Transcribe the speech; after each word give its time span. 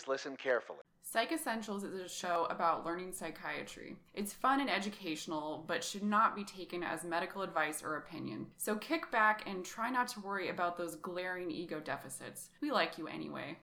Please 0.00 0.08
listen 0.08 0.36
carefully. 0.36 0.78
Psych 1.02 1.30
Essentials 1.30 1.84
is 1.84 2.00
a 2.00 2.08
show 2.08 2.46
about 2.48 2.86
learning 2.86 3.12
psychiatry. 3.12 3.96
It's 4.14 4.32
fun 4.32 4.60
and 4.60 4.70
educational, 4.70 5.64
but 5.66 5.84
should 5.84 6.02
not 6.02 6.34
be 6.34 6.42
taken 6.44 6.82
as 6.82 7.04
medical 7.04 7.42
advice 7.42 7.82
or 7.82 7.96
opinion. 7.96 8.46
So 8.56 8.76
kick 8.76 9.10
back 9.10 9.42
and 9.46 9.62
try 9.62 9.90
not 9.90 10.08
to 10.08 10.20
worry 10.20 10.48
about 10.48 10.78
those 10.78 10.94
glaring 10.94 11.50
ego 11.50 11.80
deficits. 11.80 12.48
We 12.62 12.70
like 12.70 12.96
you 12.96 13.08
anyway. 13.08 13.58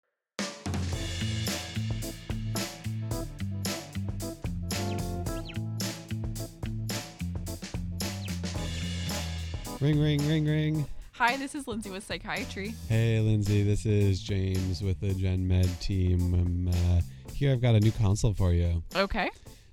Ring, 9.79 9.99
ring, 9.99 10.27
ring, 10.27 10.45
ring. 10.45 10.87
Hi, 11.17 11.35
this 11.35 11.55
is 11.55 11.67
Lindsay 11.67 11.89
with 11.89 12.05
Psychiatry. 12.05 12.75
Hey, 12.89 13.19
Lindsay, 13.19 13.63
this 13.63 13.87
is 13.87 14.21
James 14.21 14.83
with 14.83 14.99
the 15.01 15.15
Gen 15.15 15.47
Med 15.47 15.67
team. 15.81 16.69
Uh, 16.71 17.01
here 17.33 17.51
I've 17.51 17.59
got 17.59 17.73
a 17.73 17.79
new 17.79 17.89
consult 17.89 18.37
for 18.37 18.53
you. 18.53 18.83
Okay. 18.95 19.31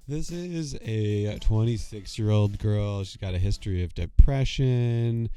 This 0.09 0.30
is 0.30 0.75
a 0.80 1.38
26 1.41 2.19
year 2.19 2.30
old 2.30 2.59
girl. 2.59 3.05
She's 3.05 3.19
got 3.19 3.35
a 3.35 3.38
history 3.38 3.85
of 3.85 3.93
depression 3.93 5.29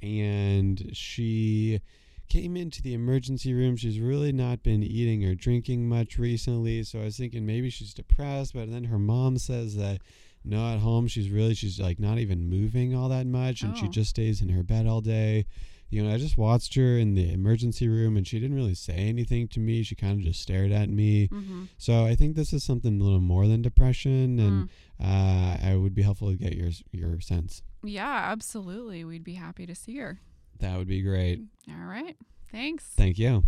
and 0.00 0.90
she 0.92 1.80
came 2.28 2.56
into 2.56 2.80
the 2.80 2.94
emergency 2.94 3.52
room. 3.52 3.76
She's 3.76 3.98
really 3.98 4.30
not 4.30 4.62
been 4.62 4.84
eating 4.84 5.24
or 5.24 5.34
drinking 5.34 5.88
much 5.88 6.16
recently. 6.16 6.84
So 6.84 7.00
I 7.00 7.06
was 7.06 7.16
thinking 7.16 7.44
maybe 7.44 7.70
she's 7.70 7.92
depressed, 7.92 8.54
but 8.54 8.70
then 8.70 8.84
her 8.84 9.00
mom 9.00 9.36
says 9.36 9.74
that 9.74 9.98
no, 10.46 10.72
at 10.72 10.78
home 10.78 11.06
she's 11.08 11.28
really 11.30 11.54
she's 11.54 11.78
like 11.80 11.98
not 11.98 12.18
even 12.18 12.48
moving 12.48 12.94
all 12.94 13.08
that 13.10 13.26
much, 13.26 13.62
and 13.62 13.76
she 13.76 13.86
Oh. 13.86 13.90
just 13.90 14.10
stays 14.10 14.40
in 14.40 14.48
her 14.50 14.62
bed 14.62 14.86
all 14.86 15.00
day. 15.00 15.44
You 15.88 16.02
know, 16.02 16.12
I 16.12 16.18
just 16.18 16.36
watched 16.36 16.74
her 16.74 16.98
in 16.98 17.14
the 17.14 17.30
emergency 17.32 17.86
room, 17.86 18.16
and 18.16 18.26
she 18.26 18.40
didn't 18.40 18.56
really 18.56 18.74
say 18.74 18.94
anything 18.94 19.46
to 19.48 19.60
me. 19.60 19.84
She 19.84 19.94
kind 19.94 20.18
of 20.18 20.24
just 20.26 20.40
stared 20.42 20.72
at 20.72 20.88
me. 20.88 21.28
Mm-hmm. 21.28 21.64
So 21.78 22.04
I 22.04 22.16
think 22.16 22.34
this 22.34 22.52
is 22.52 22.64
something 22.64 23.00
a 23.00 23.04
little 23.04 23.20
more 23.20 23.46
than 23.46 23.62
depression, 23.62 24.40
and 24.40 24.68
uh, 25.00 25.56
I 25.62 25.76
would 25.76 25.94
be 25.94 26.02
helpful 26.02 26.30
to 26.30 26.36
get 26.36 26.54
your 26.54 26.70
your 26.90 27.20
sense. 27.20 27.62
Yeah, 27.84 28.30
absolutely. 28.32 29.04
We'd 29.04 29.22
be 29.22 29.34
happy 29.34 29.64
to 29.66 29.74
see 29.76 29.96
her. 29.98 30.18
That 30.58 30.76
would 30.76 30.88
be 30.88 31.02
great. 31.02 31.42
All 31.70 31.86
right. 31.86 32.16
Thanks. 32.50 32.84
Thank 32.96 33.18
you. 33.18 33.44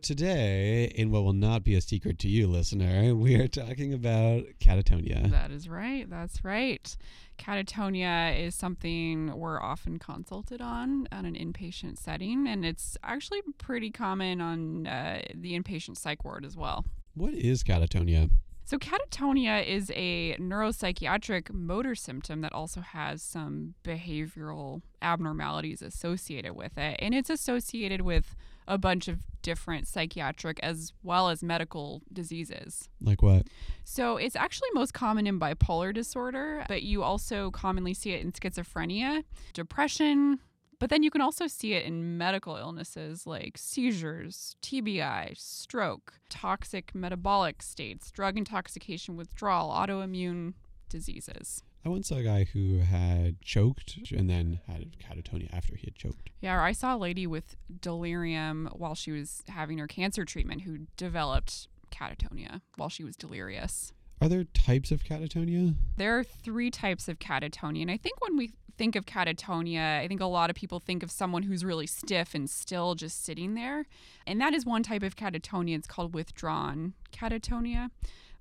Today, 0.00 0.84
in 0.94 1.10
what 1.10 1.24
will 1.24 1.32
not 1.32 1.64
be 1.64 1.74
a 1.74 1.80
secret 1.80 2.20
to 2.20 2.28
you, 2.28 2.46
listener, 2.46 3.16
we 3.16 3.34
are 3.34 3.48
talking 3.48 3.92
about 3.92 4.44
catatonia. 4.60 5.28
That 5.28 5.50
is 5.50 5.68
right. 5.68 6.08
That's 6.08 6.44
right. 6.44 6.96
Catatonia 7.36 8.38
is 8.38 8.54
something 8.54 9.36
we're 9.36 9.60
often 9.60 9.98
consulted 9.98 10.60
on 10.60 11.08
on 11.10 11.24
an 11.24 11.34
inpatient 11.34 11.98
setting, 11.98 12.46
and 12.46 12.64
it's 12.64 12.96
actually 13.02 13.40
pretty 13.58 13.90
common 13.90 14.40
on 14.40 14.86
uh, 14.86 15.22
the 15.34 15.58
inpatient 15.58 15.96
psych 15.96 16.24
ward 16.24 16.44
as 16.44 16.56
well. 16.56 16.84
What 17.14 17.34
is 17.34 17.64
catatonia? 17.64 18.30
So, 18.68 18.76
catatonia 18.76 19.66
is 19.66 19.90
a 19.94 20.36
neuropsychiatric 20.38 21.50
motor 21.54 21.94
symptom 21.94 22.42
that 22.42 22.52
also 22.52 22.82
has 22.82 23.22
some 23.22 23.72
behavioral 23.82 24.82
abnormalities 25.00 25.80
associated 25.80 26.54
with 26.54 26.76
it. 26.76 26.98
And 26.98 27.14
it's 27.14 27.30
associated 27.30 28.02
with 28.02 28.36
a 28.66 28.76
bunch 28.76 29.08
of 29.08 29.20
different 29.40 29.88
psychiatric 29.88 30.60
as 30.62 30.92
well 31.02 31.30
as 31.30 31.42
medical 31.42 32.02
diseases. 32.12 32.90
Like 33.00 33.22
what? 33.22 33.46
So 33.84 34.18
it's 34.18 34.36
actually 34.36 34.68
most 34.74 34.92
common 34.92 35.26
in 35.26 35.40
bipolar 35.40 35.94
disorder, 35.94 36.66
but 36.68 36.82
you 36.82 37.02
also 37.02 37.50
commonly 37.50 37.94
see 37.94 38.10
it 38.10 38.20
in 38.20 38.32
schizophrenia, 38.32 39.24
depression, 39.54 40.40
but 40.78 40.90
then 40.90 41.02
you 41.02 41.10
can 41.10 41.20
also 41.20 41.46
see 41.46 41.74
it 41.74 41.84
in 41.84 42.16
medical 42.16 42.56
illnesses 42.56 43.26
like 43.26 43.56
seizures, 43.56 44.56
TBI, 44.62 45.36
stroke, 45.36 46.14
toxic 46.28 46.94
metabolic 46.94 47.62
states, 47.62 48.10
drug 48.10 48.36
intoxication 48.36 49.16
withdrawal, 49.16 49.70
autoimmune 49.70 50.54
diseases. 50.88 51.62
I 51.84 51.90
once 51.90 52.08
saw 52.08 52.16
a 52.16 52.22
guy 52.22 52.44
who 52.44 52.78
had 52.78 53.40
choked 53.40 53.98
and 54.14 54.28
then 54.28 54.60
had 54.66 54.96
catatonia 54.98 55.48
after 55.52 55.76
he 55.76 55.86
had 55.86 55.94
choked. 55.94 56.30
Yeah, 56.40 56.56
or 56.56 56.62
I 56.62 56.72
saw 56.72 56.94
a 56.94 56.98
lady 56.98 57.26
with 57.26 57.56
delirium 57.80 58.68
while 58.72 58.94
she 58.94 59.12
was 59.12 59.42
having 59.48 59.78
her 59.78 59.86
cancer 59.86 60.24
treatment 60.24 60.62
who 60.62 60.86
developed 60.96 61.68
catatonia 61.90 62.60
while 62.76 62.88
she 62.88 63.04
was 63.04 63.16
delirious. 63.16 63.92
Are 64.20 64.28
there 64.28 64.44
types 64.44 64.90
of 64.90 65.04
catatonia? 65.04 65.76
There 65.96 66.18
are 66.18 66.24
three 66.24 66.70
types 66.70 67.08
of 67.08 67.20
catatonia. 67.20 67.82
And 67.82 67.90
I 67.90 67.96
think 67.96 68.20
when 68.20 68.36
we 68.36 68.50
think 68.78 68.96
of 68.96 69.04
catatonia, 69.04 69.98
I 69.98 70.08
think 70.08 70.20
a 70.20 70.26
lot 70.26 70.48
of 70.48 70.56
people 70.56 70.80
think 70.80 71.02
of 71.02 71.10
someone 71.10 71.42
who's 71.42 71.64
really 71.64 71.86
stiff 71.86 72.34
and 72.34 72.48
still 72.48 72.94
just 72.94 73.24
sitting 73.24 73.54
there. 73.54 73.86
And 74.26 74.40
that 74.40 74.54
is 74.54 74.64
one 74.64 74.82
type 74.82 75.02
of 75.02 75.16
catatonia. 75.16 75.76
It's 75.76 75.88
called 75.88 76.14
withdrawn 76.14 76.94
catatonia. 77.12 77.90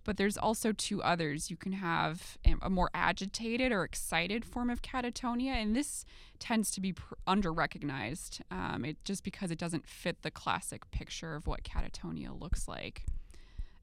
But 0.04 0.16
there's 0.16 0.38
also 0.38 0.72
two 0.72 1.04
others. 1.04 1.52
You 1.52 1.58
can 1.58 1.74
have 1.74 2.38
um, 2.48 2.60
a 2.62 2.70
more 2.70 2.90
agitated 2.94 3.74
or 3.74 3.84
excited 3.84 4.46
form 4.46 4.70
of 4.70 4.82
catatonia, 4.82 5.52
and 5.52 5.76
this 5.76 6.06
tends 6.40 6.72
to 6.72 6.80
be 6.80 6.94
pr- 6.94 7.16
under 7.28 7.52
recognized 7.52 8.42
um, 8.50 8.86
just 9.04 9.26
because 9.26 9.52
it 9.52 9.58
doesn't 9.58 9.86
fit 9.86 10.22
the 10.22 10.32
classic 10.32 10.90
picture 10.92 11.36
of 11.36 11.46
what 11.46 11.64
catatonia 11.64 12.40
looks 12.40 12.70
like. 12.70 13.04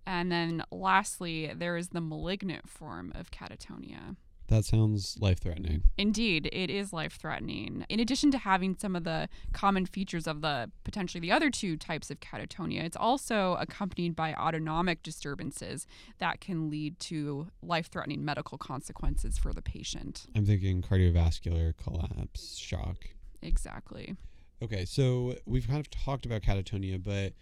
And 0.06 0.32
then 0.32 0.64
lastly, 0.70 1.53
there 1.54 1.76
is 1.76 1.88
the 1.88 2.00
malignant 2.00 2.70
form 2.70 3.12
of 3.14 3.31
catatonia. 3.31 4.16
That 4.49 4.65
sounds 4.65 5.16
life 5.21 5.38
threatening. 5.38 5.84
Indeed, 5.97 6.50
it 6.53 6.71
is 6.71 6.93
life 6.93 7.16
threatening. 7.19 7.87
In 7.88 7.99
addition 7.99 8.31
to 8.32 8.38
having 8.38 8.77
some 8.78 8.94
of 8.94 9.05
the 9.05 9.28
common 9.53 9.87
features 9.87 10.27
of 10.27 10.43
the 10.43 10.71
potentially 10.84 11.21
the 11.21 11.32
other 11.32 11.50
two 11.50 11.77
types 11.77 12.10
of 12.10 12.21
catatonia, 12.21 12.84
it's 12.84 12.97
also 12.97 13.56
accompanied 13.59 14.15
by 14.15 14.34
autonomic 14.34 15.03
disturbances 15.03 15.87
that 16.19 16.41
can 16.41 16.69
lead 16.69 17.00
to 17.00 17.49
life 17.62 17.91
threatening 17.91 18.25
medical 18.25 18.59
consequences 18.59 19.38
for 19.38 19.53
the 19.53 19.62
patient. 19.62 20.27
I'm 20.37 20.44
thinking 20.44 20.82
cardiovascular 20.82 21.75
collapse, 21.76 22.56
shock. 22.56 23.09
Exactly. 23.41 24.16
Okay, 24.62 24.84
so 24.84 25.34
we've 25.47 25.66
kind 25.66 25.81
of 25.81 25.91
talked 25.91 26.26
about 26.26 26.43
catatonia, 26.43 27.03
but 27.03 27.32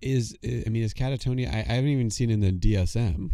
is 0.00 0.36
I 0.44 0.68
mean, 0.68 0.82
is 0.82 0.94
catatonia? 0.94 1.52
I, 1.52 1.58
I 1.58 1.74
haven't 1.74 1.90
even 1.90 2.10
seen 2.10 2.30
in 2.30 2.40
the 2.40 2.52
DSM. 2.52 3.30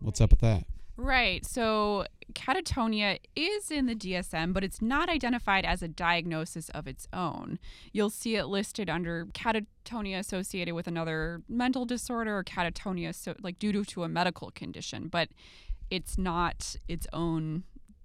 What's 0.00 0.20
up 0.20 0.30
with 0.30 0.40
that? 0.40 0.66
Right. 0.96 1.44
So 1.44 2.06
catatonia 2.34 3.18
is 3.34 3.70
in 3.70 3.86
the 3.86 3.94
DSM, 3.94 4.52
but 4.52 4.64
it's 4.64 4.80
not 4.80 5.08
identified 5.08 5.64
as 5.64 5.82
a 5.82 5.88
diagnosis 5.88 6.68
of 6.70 6.86
its 6.86 7.08
own. 7.12 7.58
You'll 7.92 8.10
see 8.10 8.36
it 8.36 8.46
listed 8.46 8.88
under 8.88 9.26
catatonia 9.26 10.18
associated 10.18 10.74
with 10.74 10.86
another 10.86 11.42
mental 11.48 11.84
disorder 11.84 12.36
or 12.36 12.44
catatonia 12.44 13.14
so 13.14 13.34
like 13.42 13.58
due 13.58 13.84
to, 13.84 14.04
a 14.04 14.08
medical 14.08 14.50
condition, 14.52 15.08
but 15.08 15.28
it's 15.90 16.16
not 16.16 16.76
its 16.88 17.06
own 17.12 17.64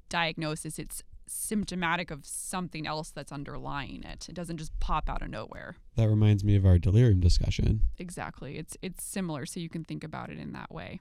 diagnosis. 0.09 0.79
It's 0.79 1.03
symptomatic 1.27 2.09
of 2.11 2.25
something 2.25 2.87
else 2.87 3.11
that's 3.11 3.31
underlying 3.31 4.03
it. 4.03 4.27
It 4.27 4.35
doesn't 4.35 4.57
just 4.57 4.77
pop 4.79 5.09
out 5.09 5.21
of 5.21 5.29
nowhere. 5.29 5.75
That 5.95 6.09
reminds 6.09 6.43
me 6.43 6.55
of 6.55 6.65
our 6.65 6.79
delirium 6.79 7.19
discussion. 7.19 7.81
Exactly. 7.97 8.57
It's 8.57 8.75
it's 8.81 9.03
similar 9.03 9.45
so 9.45 9.59
you 9.59 9.69
can 9.69 9.83
think 9.83 10.03
about 10.03 10.29
it 10.29 10.39
in 10.39 10.53
that 10.53 10.71
way. 10.71 10.99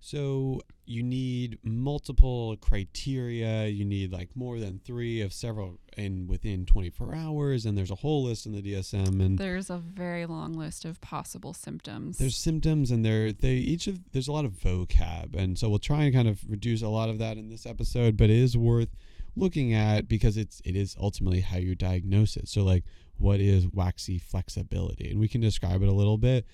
So 0.00 0.60
you 0.84 1.02
need 1.02 1.58
multiple 1.64 2.56
criteria. 2.60 3.66
You 3.66 3.84
need 3.84 4.12
like 4.12 4.30
more 4.36 4.58
than 4.58 4.80
three 4.84 5.20
of 5.20 5.32
several, 5.32 5.80
and 5.96 6.28
within 6.28 6.64
24 6.64 7.14
hours. 7.14 7.66
And 7.66 7.76
there's 7.76 7.90
a 7.90 7.96
whole 7.96 8.22
list 8.24 8.46
in 8.46 8.52
the 8.52 8.62
DSM. 8.62 9.20
And 9.20 9.38
There's 9.38 9.68
a 9.70 9.78
very 9.78 10.26
long 10.26 10.54
list 10.54 10.84
of 10.84 11.00
possible 11.00 11.52
symptoms. 11.52 12.18
there's 12.18 12.36
symptoms, 12.36 12.90
and 12.90 13.04
there 13.04 13.32
they 13.32 13.54
each 13.54 13.86
of 13.86 14.12
there's 14.12 14.28
a 14.28 14.32
lot 14.32 14.44
of 14.44 14.52
vocab, 14.52 15.34
and 15.34 15.58
so 15.58 15.68
we'll 15.68 15.78
try 15.78 16.04
and 16.04 16.14
kind 16.14 16.28
of 16.28 16.40
reduce 16.48 16.82
a 16.82 16.88
lot 16.88 17.08
of 17.08 17.18
that 17.18 17.36
in 17.36 17.48
this 17.48 17.66
episode. 17.66 18.16
But 18.16 18.30
it 18.30 18.36
is 18.36 18.56
worth 18.56 18.90
looking 19.34 19.74
at 19.74 20.08
because 20.08 20.36
it's 20.36 20.60
it 20.64 20.76
is 20.76 20.96
ultimately 21.00 21.40
how 21.40 21.58
you 21.58 21.74
diagnose 21.74 22.36
it. 22.36 22.48
So 22.48 22.62
like, 22.62 22.84
what 23.18 23.40
is 23.40 23.66
waxy 23.66 24.18
flexibility, 24.18 25.10
and 25.10 25.18
we 25.18 25.28
can 25.28 25.40
describe 25.40 25.82
it 25.82 25.88
a 25.88 25.92
little 25.92 26.18
bit. 26.18 26.46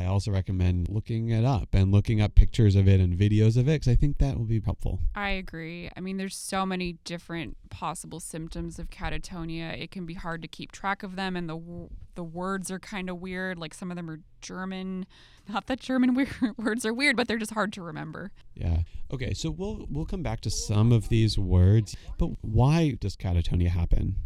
I 0.00 0.06
also 0.06 0.30
recommend 0.30 0.88
looking 0.88 1.28
it 1.28 1.44
up 1.44 1.74
and 1.74 1.92
looking 1.92 2.22
up 2.22 2.34
pictures 2.34 2.74
of 2.74 2.88
it 2.88 3.00
and 3.00 3.16
videos 3.16 3.58
of 3.58 3.68
it 3.68 3.80
because 3.80 3.88
I 3.88 3.96
think 3.96 4.16
that 4.18 4.38
will 4.38 4.46
be 4.46 4.60
helpful. 4.60 4.98
I 5.14 5.30
agree. 5.30 5.90
I 5.94 6.00
mean, 6.00 6.16
there's 6.16 6.36
so 6.36 6.64
many 6.64 6.94
different 7.04 7.58
possible 7.68 8.18
symptoms 8.18 8.78
of 8.78 8.88
catatonia. 8.88 9.78
It 9.78 9.90
can 9.90 10.06
be 10.06 10.14
hard 10.14 10.40
to 10.40 10.48
keep 10.48 10.72
track 10.72 11.02
of 11.02 11.16
them, 11.16 11.36
and 11.36 11.50
the 11.50 11.88
the 12.14 12.24
words 12.24 12.70
are 12.70 12.78
kind 12.78 13.10
of 13.10 13.20
weird. 13.20 13.58
Like 13.58 13.74
some 13.74 13.90
of 13.90 13.96
them 13.96 14.08
are 14.08 14.20
German. 14.40 15.04
Not 15.48 15.66
that 15.66 15.80
German 15.80 16.14
weird 16.14 16.30
words 16.56 16.86
are 16.86 16.94
weird, 16.94 17.16
but 17.16 17.28
they're 17.28 17.36
just 17.36 17.52
hard 17.52 17.72
to 17.74 17.82
remember. 17.82 18.32
Yeah. 18.54 18.78
Okay. 19.12 19.34
So 19.34 19.50
we'll 19.50 19.86
we'll 19.90 20.06
come 20.06 20.22
back 20.22 20.40
to 20.42 20.50
some 20.50 20.92
of 20.92 21.10
these 21.10 21.38
words, 21.38 21.94
but 22.16 22.30
why 22.40 22.96
does 22.98 23.16
catatonia 23.16 23.68
happen? 23.68 24.16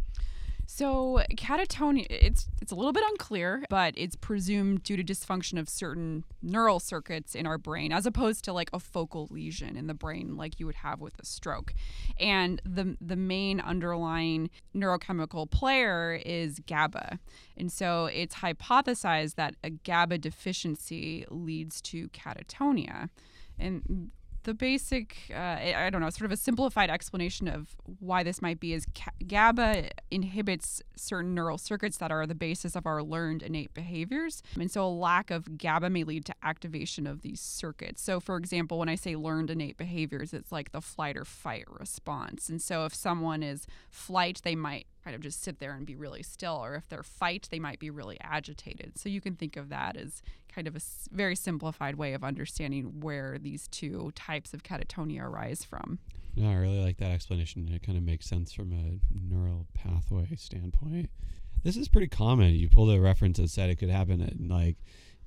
So 0.67 1.21
catatonia, 1.31 2.07
it's 2.09 2.47
it's 2.61 2.71
a 2.71 2.75
little 2.75 2.91
bit 2.91 3.03
unclear, 3.09 3.63
but 3.69 3.93
it's 3.95 4.15
presumed 4.15 4.83
due 4.83 4.97
to 4.97 5.03
dysfunction 5.03 5.59
of 5.59 5.69
certain 5.69 6.23
neural 6.41 6.79
circuits 6.79 7.35
in 7.35 7.45
our 7.45 7.57
brain, 7.57 7.91
as 7.91 8.05
opposed 8.05 8.43
to 8.45 8.53
like 8.53 8.69
a 8.73 8.79
focal 8.79 9.27
lesion 9.29 9.77
in 9.77 9.87
the 9.87 9.93
brain, 9.93 10.35
like 10.35 10.59
you 10.59 10.65
would 10.65 10.75
have 10.75 10.99
with 11.01 11.19
a 11.19 11.25
stroke. 11.25 11.73
And 12.19 12.61
the 12.65 12.97
the 12.99 13.15
main 13.15 13.59
underlying 13.59 14.49
neurochemical 14.75 15.49
player 15.49 16.19
is 16.25 16.59
GABA, 16.65 17.19
and 17.55 17.71
so 17.71 18.07
it's 18.07 18.35
hypothesized 18.35 19.35
that 19.35 19.55
a 19.63 19.69
GABA 19.69 20.17
deficiency 20.17 21.25
leads 21.29 21.81
to 21.83 22.09
catatonia, 22.09 23.09
and 23.59 24.11
the 24.45 24.53
basic, 24.53 25.17
uh, 25.31 25.35
I 25.35 25.89
don't 25.91 26.01
know, 26.01 26.09
sort 26.09 26.25
of 26.25 26.31
a 26.31 26.37
simplified 26.37 26.89
explanation 26.89 27.47
of 27.47 27.75
why 27.99 28.23
this 28.23 28.41
might 28.41 28.59
be 28.59 28.73
is 28.73 28.85
GABA 29.27 29.89
inhibits 30.09 30.81
certain 30.95 31.35
neural 31.35 31.57
circuits 31.57 31.97
that 31.97 32.11
are 32.11 32.25
the 32.25 32.35
basis 32.35 32.75
of 32.75 32.85
our 32.85 33.03
learned 33.03 33.43
innate 33.43 33.73
behaviors. 33.73 34.41
And 34.57 34.71
so 34.71 34.85
a 34.85 34.87
lack 34.87 35.31
of 35.31 35.57
GABA 35.57 35.89
may 35.89 36.03
lead 36.03 36.25
to 36.25 36.35
activation 36.43 37.05
of 37.05 37.21
these 37.21 37.41
circuits. 37.41 38.01
So, 38.01 38.19
for 38.19 38.37
example, 38.37 38.79
when 38.79 38.89
I 38.89 38.95
say 38.95 39.15
learned 39.15 39.49
innate 39.49 39.77
behaviors, 39.77 40.33
it's 40.33 40.51
like 40.51 40.71
the 40.71 40.81
flight 40.81 41.17
or 41.17 41.25
fight 41.25 41.65
response. 41.67 42.47
And 42.47 42.61
so 42.61 42.85
if 42.85 42.93
someone 42.93 43.43
is 43.43 43.67
flight, 43.89 44.41
they 44.43 44.55
might 44.55 44.87
kind 45.05 45.15
of 45.15 45.21
just 45.21 45.43
sit 45.43 45.59
there 45.59 45.73
and 45.73 45.85
be 45.85 45.95
really 45.95 46.23
still. 46.23 46.55
Or 46.61 46.75
if 46.75 46.89
they're 46.89 47.03
fight, 47.03 47.47
they 47.51 47.59
might 47.59 47.79
be 47.79 47.91
really 47.91 48.17
agitated. 48.21 48.97
So 48.97 49.07
you 49.07 49.21
can 49.21 49.35
think 49.35 49.55
of 49.55 49.69
that 49.69 49.95
as 49.95 50.23
kind 50.53 50.67
of 50.67 50.75
a 50.75 50.81
very 51.11 51.35
simplified 51.35 51.95
way 51.95 52.13
of 52.13 52.23
understanding 52.23 52.99
where 53.01 53.37
these 53.37 53.67
two 53.67 54.11
types 54.15 54.53
of 54.53 54.63
catatonia 54.63 55.21
arise 55.21 55.63
from. 55.63 55.99
No, 56.35 56.49
I 56.49 56.55
really 56.55 56.81
like 56.81 56.97
that 56.97 57.11
explanation. 57.11 57.69
It 57.71 57.85
kind 57.85 57.97
of 57.97 58.03
makes 58.03 58.25
sense 58.25 58.51
from 58.51 58.73
a 58.73 58.99
neural 59.13 59.67
pathway 59.73 60.27
standpoint. 60.35 61.09
This 61.63 61.77
is 61.77 61.87
pretty 61.87 62.07
common. 62.07 62.55
You 62.55 62.67
pulled 62.67 62.91
a 62.91 62.99
reference 62.99 63.37
that 63.37 63.49
said 63.49 63.69
it 63.69 63.75
could 63.75 63.89
happen 63.89 64.21
in 64.21 64.49
like, 64.49 64.77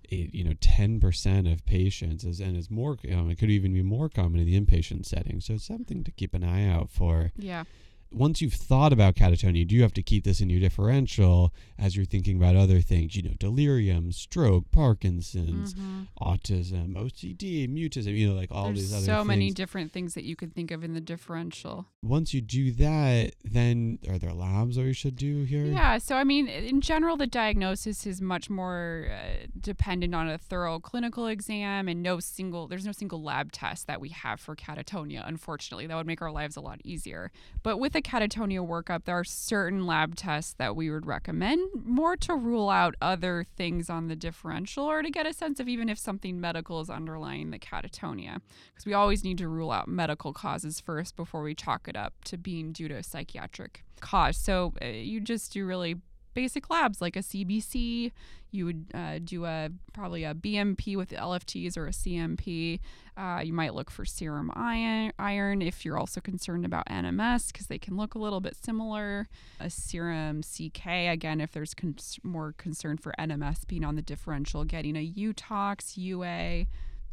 it, 0.04 0.34
you 0.34 0.44
know, 0.44 0.54
ten 0.60 1.00
percent 1.00 1.46
of 1.46 1.64
patients, 1.66 2.24
is, 2.24 2.40
and 2.40 2.56
it's 2.56 2.70
more. 2.70 2.96
Know, 3.04 3.28
it 3.28 3.38
could 3.38 3.50
even 3.50 3.74
be 3.74 3.82
more 3.82 4.08
common 4.08 4.40
in 4.40 4.46
the 4.46 4.58
inpatient 4.58 5.04
setting. 5.04 5.40
So 5.40 5.54
it's 5.54 5.66
something 5.66 6.04
to 6.04 6.10
keep 6.10 6.34
an 6.34 6.44
eye 6.44 6.66
out 6.66 6.90
for. 6.90 7.32
Yeah 7.36 7.64
once 8.10 8.40
you've 8.40 8.54
thought 8.54 8.92
about 8.92 9.14
catatonia, 9.14 9.66
do 9.66 9.74
you 9.74 9.82
have 9.82 9.92
to 9.92 10.02
keep 10.02 10.24
this 10.24 10.40
in 10.40 10.48
your 10.48 10.60
differential 10.60 11.52
as 11.78 11.94
you're 11.94 12.06
thinking 12.06 12.36
about 12.36 12.56
other 12.56 12.80
things? 12.80 13.14
You 13.14 13.22
know, 13.22 13.34
delirium, 13.38 14.12
stroke, 14.12 14.70
Parkinson's, 14.70 15.74
mm-hmm. 15.74 16.02
autism, 16.20 16.94
OCD, 16.94 17.68
mutism. 17.68 18.16
You 18.16 18.30
know, 18.30 18.34
like 18.34 18.50
all 18.50 18.66
There's 18.66 18.78
these 18.78 18.92
other. 18.92 18.98
Things. 19.00 19.06
So 19.06 19.16
things. 19.16 19.28
many 19.28 19.50
different 19.50 19.92
things 19.92 20.14
that 20.14 20.24
you 20.24 20.36
could 20.36 20.54
think 20.54 20.70
of 20.70 20.82
in 20.84 20.94
the 20.94 21.00
differential. 21.00 21.86
Once 22.02 22.32
you 22.32 22.40
do 22.40 22.72
that, 22.72 23.34
then 23.44 23.98
are 24.08 24.18
there 24.18 24.32
labs 24.32 24.76
that 24.76 24.82
you 24.82 24.92
should 24.92 25.16
do 25.16 25.44
here? 25.44 25.64
Yeah. 25.64 25.98
So 25.98 26.16
I 26.16 26.24
mean, 26.24 26.48
in 26.48 26.80
general, 26.80 27.16
the 27.16 27.26
diagnosis 27.26 28.06
is 28.06 28.22
much 28.22 28.48
more 28.48 29.08
uh, 29.10 29.46
dependent 29.60 30.14
on 30.14 30.28
a 30.28 30.38
thorough 30.38 30.80
clinical 30.80 31.26
exam, 31.26 31.88
and 31.88 32.02
no 32.02 32.20
single. 32.20 32.68
There's 32.68 32.86
no 32.86 32.92
single 32.92 33.22
lab 33.22 33.52
test 33.52 33.86
that 33.86 34.00
we 34.00 34.08
have 34.10 34.40
for 34.40 34.56
catatonia. 34.56 35.26
Unfortunately, 35.26 35.86
that 35.86 35.96
would 35.96 36.06
make 36.06 36.22
our 36.22 36.32
lives 36.32 36.56
a 36.56 36.60
lot 36.60 36.80
easier. 36.84 37.30
But 37.62 37.78
with 37.78 37.97
the 37.98 38.02
catatonia 38.02 38.64
workup, 38.64 39.04
there 39.06 39.18
are 39.18 39.24
certain 39.24 39.84
lab 39.84 40.14
tests 40.14 40.54
that 40.56 40.76
we 40.76 40.88
would 40.88 41.04
recommend 41.04 41.68
more 41.84 42.16
to 42.16 42.36
rule 42.36 42.70
out 42.70 42.94
other 43.02 43.44
things 43.56 43.90
on 43.90 44.06
the 44.06 44.14
differential 44.14 44.84
or 44.84 45.02
to 45.02 45.10
get 45.10 45.26
a 45.26 45.32
sense 45.32 45.58
of 45.58 45.66
even 45.66 45.88
if 45.88 45.98
something 45.98 46.40
medical 46.40 46.80
is 46.80 46.88
underlying 46.88 47.50
the 47.50 47.58
catatonia. 47.58 48.38
Because 48.72 48.86
we 48.86 48.94
always 48.94 49.24
need 49.24 49.36
to 49.38 49.48
rule 49.48 49.72
out 49.72 49.88
medical 49.88 50.32
causes 50.32 50.78
first 50.78 51.16
before 51.16 51.42
we 51.42 51.56
chalk 51.56 51.88
it 51.88 51.96
up 51.96 52.14
to 52.26 52.36
being 52.36 52.70
due 52.70 52.86
to 52.86 52.94
a 52.94 53.02
psychiatric 53.02 53.82
cause. 53.98 54.36
So 54.36 54.74
uh, 54.80 54.86
you 54.86 55.20
just 55.20 55.52
do 55.52 55.66
really 55.66 55.96
basic 56.34 56.70
labs 56.70 57.00
like 57.00 57.16
a 57.16 57.20
CBC. 57.20 58.12
You 58.50 58.64
would 58.64 58.86
uh, 58.94 59.18
do 59.22 59.44
a 59.44 59.70
probably 59.92 60.24
a 60.24 60.34
BMP 60.34 60.96
with 60.96 61.10
LFTs 61.10 61.76
or 61.76 61.86
a 61.86 61.90
CMP. 61.90 62.80
Uh, 63.16 63.40
you 63.44 63.52
might 63.52 63.74
look 63.74 63.90
for 63.90 64.04
serum 64.04 64.50
iron, 64.54 65.12
iron 65.18 65.60
if 65.60 65.84
you're 65.84 65.98
also 65.98 66.20
concerned 66.20 66.64
about 66.64 66.86
NMS 66.86 67.52
because 67.52 67.66
they 67.66 67.78
can 67.78 67.96
look 67.96 68.14
a 68.14 68.18
little 68.18 68.40
bit 68.40 68.56
similar. 68.56 69.28
A 69.60 69.68
serum 69.68 70.42
CK 70.42 70.86
again 70.86 71.40
if 71.40 71.52
there's 71.52 71.74
more 72.22 72.54
concern 72.56 72.96
for 72.96 73.12
NMS 73.18 73.66
being 73.66 73.84
on 73.84 73.96
the 73.96 74.02
differential. 74.02 74.64
Getting 74.64 74.96
a 74.96 75.06
UTOX, 75.06 75.96
UA, 75.96 76.66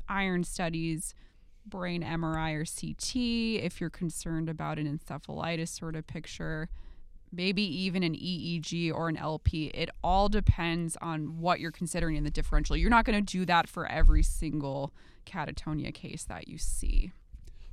iron 0.07 0.43
studies 0.43 1.13
brain 1.65 2.03
MRI 2.03 2.53
or 2.53 2.65
CT 2.65 3.63
if 3.65 3.81
you're 3.81 3.89
concerned 3.89 4.49
about 4.49 4.77
an 4.77 4.85
encephalitis 4.85 5.69
sort 5.69 5.95
of 5.95 6.05
picture 6.05 6.69
maybe 7.35 7.61
even 7.61 8.03
an 8.03 8.13
EEG 8.13 8.93
or 8.93 9.09
an 9.09 9.17
LP. 9.17 9.67
It 9.67 9.89
all 10.03 10.29
depends 10.29 10.97
on 11.01 11.39
what 11.39 11.59
you're 11.59 11.71
considering 11.71 12.15
in 12.15 12.23
the 12.23 12.31
differential. 12.31 12.77
You're 12.77 12.89
not 12.89 13.05
going 13.05 13.23
to 13.23 13.31
do 13.31 13.45
that 13.45 13.67
for 13.67 13.85
every 13.85 14.23
single 14.23 14.93
catatonia 15.25 15.93
case 15.93 16.23
that 16.25 16.47
you 16.47 16.57
see. 16.57 17.11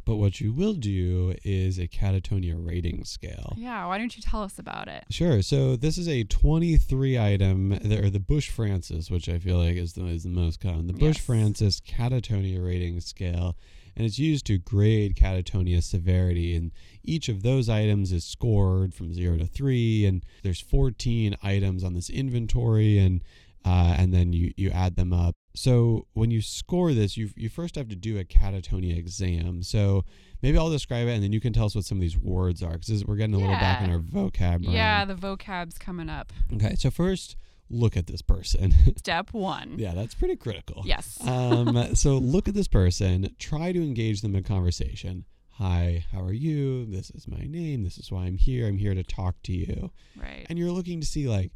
But 0.04 0.16
what 0.16 0.40
you 0.40 0.52
will 0.52 0.74
do 0.74 1.34
is 1.44 1.78
a 1.78 1.86
catatonia 1.86 2.54
rating 2.58 3.04
scale. 3.04 3.54
Yeah, 3.56 3.86
why 3.86 3.98
don't 3.98 4.16
you 4.16 4.22
tell 4.22 4.42
us 4.42 4.58
about 4.58 4.88
it? 4.88 5.04
Sure. 5.10 5.42
So 5.42 5.76
this 5.76 5.96
is 5.96 6.08
a 6.08 6.24
23 6.24 7.18
item, 7.18 7.72
or 7.72 8.10
the 8.10 8.18
Bush 8.18 8.50
Francis, 8.50 9.10
which 9.10 9.28
I 9.28 9.38
feel 9.38 9.58
like 9.58 9.76
is 9.76 9.92
the, 9.92 10.04
is 10.06 10.24
the 10.24 10.30
most 10.30 10.58
common. 10.58 10.88
The 10.88 10.92
Bush 10.92 11.16
yes. 11.16 11.24
Francis 11.24 11.80
catatonia 11.80 12.64
rating 12.64 13.00
scale 13.00 13.56
and 13.96 14.06
it's 14.06 14.18
used 14.18 14.46
to 14.46 14.58
grade 14.58 15.16
catatonia 15.16 15.82
severity. 15.82 16.54
And 16.54 16.72
each 17.02 17.28
of 17.28 17.42
those 17.42 17.68
items 17.68 18.12
is 18.12 18.24
scored 18.24 18.94
from 18.94 19.12
zero 19.12 19.36
to 19.38 19.46
three, 19.46 20.06
and 20.06 20.24
there's 20.42 20.60
14 20.60 21.36
items 21.42 21.84
on 21.84 21.94
this 21.94 22.10
inventory, 22.10 22.98
and 22.98 23.22
uh, 23.64 23.94
and 23.96 24.12
then 24.12 24.32
you 24.32 24.52
you 24.56 24.70
add 24.70 24.96
them 24.96 25.12
up. 25.12 25.36
So 25.54 26.06
when 26.14 26.30
you 26.30 26.40
score 26.40 26.92
this, 26.92 27.16
you 27.16 27.30
you 27.36 27.48
first 27.48 27.76
have 27.76 27.88
to 27.88 27.96
do 27.96 28.18
a 28.18 28.24
catatonia 28.24 28.96
exam. 28.96 29.62
So 29.62 30.04
maybe 30.42 30.58
I'll 30.58 30.70
describe 30.70 31.06
it, 31.08 31.12
and 31.12 31.22
then 31.22 31.32
you 31.32 31.40
can 31.40 31.52
tell 31.52 31.66
us 31.66 31.74
what 31.74 31.84
some 31.84 31.98
of 31.98 32.02
these 32.02 32.18
words 32.18 32.62
are, 32.62 32.72
because 32.72 33.04
we're 33.04 33.16
getting 33.16 33.34
a 33.34 33.38
yeah. 33.38 33.44
little 33.44 33.60
back 33.60 33.82
in 33.82 33.90
our 33.90 34.00
vocab. 34.00 34.60
Yeah, 34.62 35.04
the 35.04 35.14
vocab's 35.14 35.78
coming 35.78 36.08
up. 36.08 36.32
Okay, 36.54 36.74
so 36.76 36.90
first 36.90 37.36
look 37.72 37.96
at 37.96 38.06
this 38.06 38.22
person. 38.22 38.72
Step 38.96 39.32
one. 39.32 39.78
yeah, 39.78 39.94
that's 39.94 40.14
pretty 40.14 40.36
critical. 40.36 40.82
Yes. 40.84 41.18
um, 41.26 41.94
so 41.94 42.18
look 42.18 42.48
at 42.48 42.54
this 42.54 42.68
person, 42.68 43.34
try 43.38 43.72
to 43.72 43.82
engage 43.82 44.20
them 44.20 44.36
in 44.36 44.44
conversation. 44.44 45.24
Hi, 45.56 46.04
how 46.12 46.22
are 46.22 46.32
you? 46.32 46.86
This 46.86 47.10
is 47.10 47.28
my 47.28 47.44
name. 47.44 47.84
This 47.84 47.98
is 47.98 48.10
why 48.10 48.24
I'm 48.24 48.36
here. 48.36 48.66
I'm 48.66 48.78
here 48.78 48.94
to 48.94 49.02
talk 49.02 49.42
to 49.44 49.52
you. 49.52 49.90
Right. 50.16 50.46
And 50.48 50.58
you're 50.58 50.70
looking 50.70 51.00
to 51.00 51.06
see 51.06 51.28
like 51.28 51.52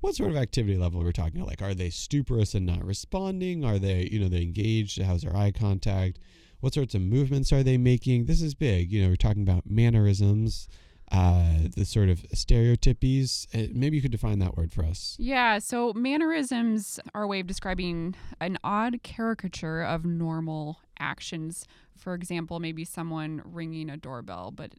what 0.00 0.14
sort 0.14 0.30
of 0.30 0.36
activity 0.36 0.76
level 0.76 1.02
we're 1.02 1.12
talking 1.12 1.36
about. 1.36 1.48
Like, 1.48 1.62
are 1.62 1.74
they 1.74 1.88
stuporous 1.88 2.54
and 2.54 2.66
not 2.66 2.84
responding? 2.84 3.64
Are 3.64 3.78
they, 3.78 4.08
you 4.12 4.20
know, 4.20 4.28
they 4.28 4.42
engaged? 4.42 5.00
How's 5.00 5.22
their 5.22 5.36
eye 5.36 5.50
contact? 5.50 6.18
What 6.60 6.74
sorts 6.74 6.94
of 6.94 7.00
movements 7.00 7.52
are 7.52 7.62
they 7.62 7.78
making? 7.78 8.26
This 8.26 8.42
is 8.42 8.54
big. 8.54 8.92
You 8.92 9.02
know, 9.02 9.08
we're 9.08 9.16
talking 9.16 9.42
about 9.42 9.68
mannerisms 9.68 10.68
uh, 11.10 11.68
the 11.74 11.84
sort 11.84 12.08
of 12.08 12.22
stereotypies. 12.34 13.46
Uh, 13.54 13.68
maybe 13.74 13.96
you 13.96 14.02
could 14.02 14.12
define 14.12 14.38
that 14.40 14.56
word 14.56 14.72
for 14.72 14.84
us. 14.84 15.16
Yeah, 15.18 15.58
so 15.58 15.92
mannerisms 15.94 17.00
are 17.14 17.22
a 17.22 17.26
way 17.26 17.40
of 17.40 17.46
describing 17.46 18.14
an 18.40 18.58
odd 18.62 19.02
caricature 19.02 19.82
of 19.82 20.04
normal 20.04 20.80
actions. 20.98 21.64
For 21.96 22.14
example, 22.14 22.60
maybe 22.60 22.84
someone 22.84 23.42
ringing 23.44 23.90
a 23.90 23.96
doorbell, 23.96 24.50
but 24.50 24.72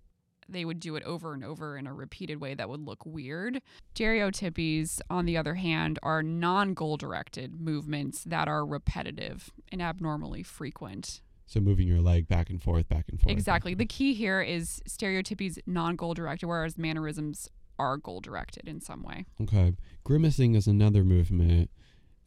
they 0.51 0.65
would 0.65 0.79
do 0.79 0.95
it 0.95 1.03
over 1.03 1.33
and 1.33 1.43
over 1.43 1.77
in 1.77 1.87
a 1.87 1.93
repeated 1.93 2.41
way 2.41 2.53
that 2.55 2.69
would 2.69 2.85
look 2.85 3.05
weird. 3.05 3.61
Stereotypies, 3.95 4.99
on 5.09 5.25
the 5.25 5.37
other 5.37 5.55
hand, 5.55 5.99
are 6.01 6.23
non 6.23 6.73
goal 6.73 6.97
directed 6.97 7.61
movements 7.61 8.23
that 8.23 8.47
are 8.47 8.65
repetitive 8.65 9.51
and 9.71 9.81
abnormally 9.81 10.43
frequent. 10.43 11.21
So 11.49 11.59
moving 11.59 11.87
your 11.87 11.99
leg 11.99 12.27
back 12.27 12.51
and 12.51 12.61
forth, 12.61 12.87
back 12.87 13.05
and 13.09 13.19
forth. 13.19 13.31
Exactly. 13.31 13.73
The 13.73 13.87
key 13.87 14.13
here 14.13 14.39
is 14.39 14.83
stereotypies 14.87 15.57
non-goal 15.65 16.13
directed, 16.13 16.45
whereas 16.45 16.77
mannerisms 16.77 17.49
are 17.79 17.97
goal 17.97 18.19
directed 18.19 18.67
in 18.67 18.79
some 18.81 19.01
way. 19.01 19.25
Okay. 19.41 19.73
Grimacing 20.03 20.53
is 20.53 20.67
another 20.67 21.03
movement, 21.03 21.71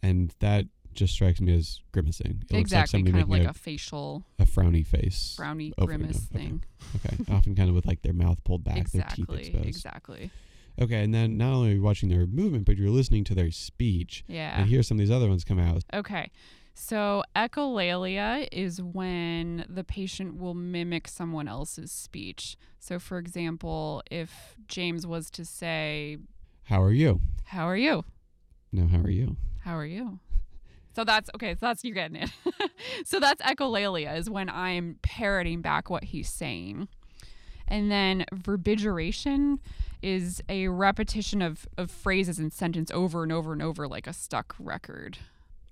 and 0.02 0.34
that 0.40 0.66
just 0.92 1.12
strikes 1.14 1.40
me 1.40 1.56
as 1.56 1.78
grimacing. 1.92 2.42
It 2.50 2.56
exactly, 2.56 3.04
like 3.04 3.12
kind 3.12 3.22
of 3.22 3.30
like 3.30 3.44
a, 3.44 3.50
a, 3.50 3.52
facial, 3.52 4.24
a 4.40 4.44
frowny 4.44 4.84
face, 4.84 5.36
frowny 5.38 5.72
oh, 5.78 5.86
grimace 5.86 6.18
thing. 6.18 6.64
Okay. 6.96 7.16
okay. 7.20 7.32
often 7.32 7.54
kind 7.54 7.68
of 7.68 7.76
with 7.76 7.86
like 7.86 8.02
their 8.02 8.12
mouth 8.12 8.42
pulled 8.42 8.64
back, 8.64 8.78
exactly, 8.78 9.24
their 9.24 9.36
teeth 9.36 9.46
exposed. 9.46 9.68
Exactly. 9.68 10.30
Okay, 10.80 11.04
and 11.04 11.14
then 11.14 11.36
not 11.36 11.52
only 11.52 11.70
are 11.70 11.74
you 11.74 11.82
watching 11.82 12.08
their 12.08 12.26
movement, 12.26 12.64
but 12.64 12.76
you're 12.76 12.90
listening 12.90 13.22
to 13.24 13.36
their 13.36 13.52
speech. 13.52 14.24
Yeah. 14.26 14.58
And 14.58 14.68
here's 14.68 14.88
some 14.88 14.96
of 14.96 14.98
these 14.98 15.10
other 15.10 15.28
ones 15.28 15.44
come 15.44 15.60
out. 15.60 15.84
Okay. 15.94 16.30
So, 16.74 17.22
echolalia 17.36 18.48
is 18.50 18.80
when 18.80 19.66
the 19.68 19.84
patient 19.84 20.38
will 20.38 20.54
mimic 20.54 21.06
someone 21.06 21.46
else's 21.46 21.92
speech. 21.92 22.56
So, 22.78 22.98
for 22.98 23.18
example, 23.18 24.02
if 24.10 24.56
James 24.68 25.06
was 25.06 25.30
to 25.32 25.44
say, 25.44 26.18
How 26.64 26.82
are 26.82 26.92
you? 26.92 27.20
How 27.44 27.68
are 27.68 27.76
you? 27.76 28.04
No, 28.72 28.86
how 28.86 28.98
are 29.00 29.10
you? 29.10 29.36
How 29.60 29.76
are 29.76 29.86
you? 29.86 30.18
So 30.94 31.04
that's 31.04 31.30
okay. 31.34 31.54
So 31.54 31.58
that's 31.62 31.84
you're 31.84 31.94
getting 31.94 32.16
it. 32.16 32.30
so 33.04 33.18
that's 33.18 33.42
echolalia 33.42 34.16
is 34.16 34.28
when 34.28 34.48
I'm 34.48 34.96
parroting 35.02 35.62
back 35.62 35.88
what 35.88 36.04
he's 36.04 36.28
saying. 36.28 36.88
And 37.66 37.90
then 37.90 38.26
verbigeration 38.34 39.58
is 40.02 40.42
a 40.48 40.68
repetition 40.68 41.40
of, 41.40 41.66
of 41.78 41.90
phrases 41.90 42.38
and 42.38 42.52
sentence 42.52 42.90
over 42.90 43.22
and 43.22 43.32
over 43.32 43.52
and 43.52 43.62
over 43.62 43.88
like 43.88 44.06
a 44.06 44.12
stuck 44.12 44.54
record. 44.58 45.18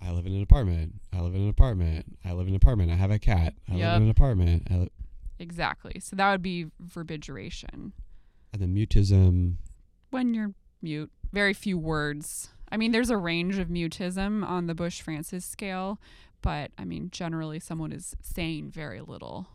I 0.02 0.10
live 0.12 0.26
in 0.26 0.34
an 0.34 0.42
apartment. 0.42 0.94
I 1.12 1.20
live 1.20 1.34
in 1.34 1.42
an 1.42 1.48
apartment. 1.48 2.16
I 2.24 2.32
live 2.32 2.46
in 2.46 2.54
an 2.54 2.56
apartment. 2.56 2.90
I 2.90 2.94
have 2.94 3.10
a 3.10 3.18
cat. 3.18 3.54
I 3.68 3.72
live 3.74 3.96
in 3.96 4.02
an 4.04 4.10
apartment. 4.10 4.70
Li- 4.70 4.88
Exactly. 5.38 6.00
So 6.00 6.16
that 6.16 6.30
would 6.32 6.42
be 6.42 6.66
verbigeration. 6.84 7.92
and 8.52 8.60
then 8.60 8.74
mutism. 8.74 9.54
When 10.10 10.34
you're 10.34 10.52
mute, 10.82 11.10
very 11.32 11.54
few 11.54 11.78
words. 11.78 12.48
I 12.72 12.76
mean, 12.76 12.92
there's 12.92 13.10
a 13.10 13.16
range 13.16 13.58
of 13.58 13.68
mutism 13.68 14.46
on 14.46 14.66
the 14.66 14.74
Bush 14.74 15.00
Francis 15.00 15.44
scale, 15.44 15.98
but 16.42 16.70
I 16.78 16.84
mean, 16.84 17.08
generally, 17.10 17.58
someone 17.60 17.92
is 17.92 18.16
saying 18.22 18.70
very 18.70 19.00
little. 19.00 19.48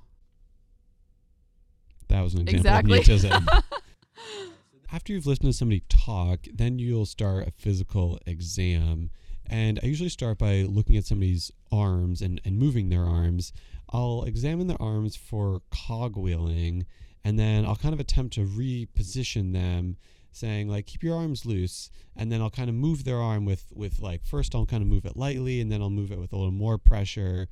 That 2.08 2.22
was 2.22 2.34
an 2.36 2.48
example 2.48 2.94
Exactly. 2.94 3.00
of 3.00 3.06
mutism. 3.06 3.62
After 4.92 5.12
you've 5.14 5.26
listened 5.26 5.50
to 5.52 5.54
somebody 5.58 5.84
talk, 5.90 6.42
then 6.54 6.80
you'll 6.80 7.06
start 7.08 7.48
a 7.48 7.52
physical 7.52 8.20
exam. 8.26 9.10
And 9.48 9.80
I 9.84 9.86
usually 9.88 10.10
start 10.10 10.38
by 10.38 10.64
looking 10.64 10.98
at 10.98 11.06
somebody's 11.06 11.52
arms 11.72 12.22
and, 12.22 12.42
and 12.44 12.58
moving 12.58 12.90
their 12.90 13.04
arms. 13.04 13.54
I'll 13.90 14.24
examine 14.24 14.68
their 14.68 14.82
arms 14.82 15.16
for 15.16 15.62
cogwheeling, 15.72 16.86
and 17.24 17.40
then 17.40 17.66
I'll 17.66 17.76
kind 17.76 17.94
of 17.94 18.00
attempt 18.00 18.34
to 18.36 18.46
reposition 18.46 19.54
them, 19.54 19.98
saying 20.32 20.68
like 20.68 20.88
keep 20.88 21.04
your 21.04 21.16
arms 21.16 21.46
loose, 21.46 21.90
and 22.16 22.32
then 22.32 22.42
I'll 22.42 22.50
kind 22.50 22.70
of 22.70 22.76
move 22.76 23.04
their 23.04 23.20
arm 23.20 23.46
with 23.46 23.72
with 23.74 24.00
like 24.00 24.26
first 24.26 24.56
I'll 24.56 24.66
kind 24.66 24.82
of 24.82 24.90
move 24.90 25.06
it 25.06 25.16
lightly, 25.16 25.62
and 25.62 25.72
then 25.72 25.82
I'll 25.82 25.90
move 25.90 26.12
it 26.12 26.20
with 26.20 26.34
a 26.34 26.38
little 26.38 26.52
more 26.52 26.78
pressure, 26.78 27.48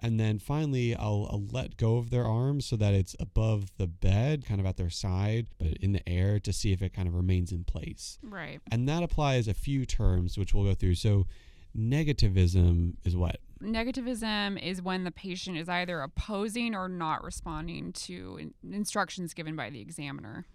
and 0.00 0.18
then 0.18 0.38
finally 0.38 0.94
I'll, 0.94 1.28
I'll 1.30 1.46
let 1.50 1.76
go 1.76 1.96
of 1.98 2.10
their 2.10 2.24
arms 2.24 2.66
so 2.66 2.76
that 2.76 2.94
it's 2.94 3.16
above 3.18 3.76
the 3.76 3.86
bed, 3.86 4.44
kind 4.46 4.60
of 4.60 4.66
at 4.66 4.76
their 4.76 4.90
side, 4.90 5.48
but 5.58 5.76
in 5.78 5.92
the 5.92 6.08
air 6.08 6.38
to 6.40 6.52
see 6.52 6.72
if 6.72 6.82
it 6.82 6.92
kind 6.92 7.08
of 7.08 7.14
remains 7.14 7.52
in 7.52 7.64
place. 7.64 8.18
Right. 8.22 8.60
And 8.70 8.88
that 8.88 9.02
applies 9.02 9.48
a 9.48 9.54
few 9.54 9.86
terms 9.86 10.38
which 10.38 10.54
we'll 10.54 10.64
go 10.64 10.74
through. 10.74 10.96
So 10.96 11.26
negativism 11.76 12.94
is 13.04 13.16
what? 13.16 13.38
Negativism 13.62 14.62
is 14.62 14.80
when 14.80 15.04
the 15.04 15.10
patient 15.10 15.56
is 15.56 15.68
either 15.68 16.00
opposing 16.00 16.74
or 16.74 16.88
not 16.88 17.24
responding 17.24 17.92
to 17.92 18.38
in- 18.40 18.54
instructions 18.72 19.34
given 19.34 19.56
by 19.56 19.70
the 19.70 19.80
examiner. 19.80 20.46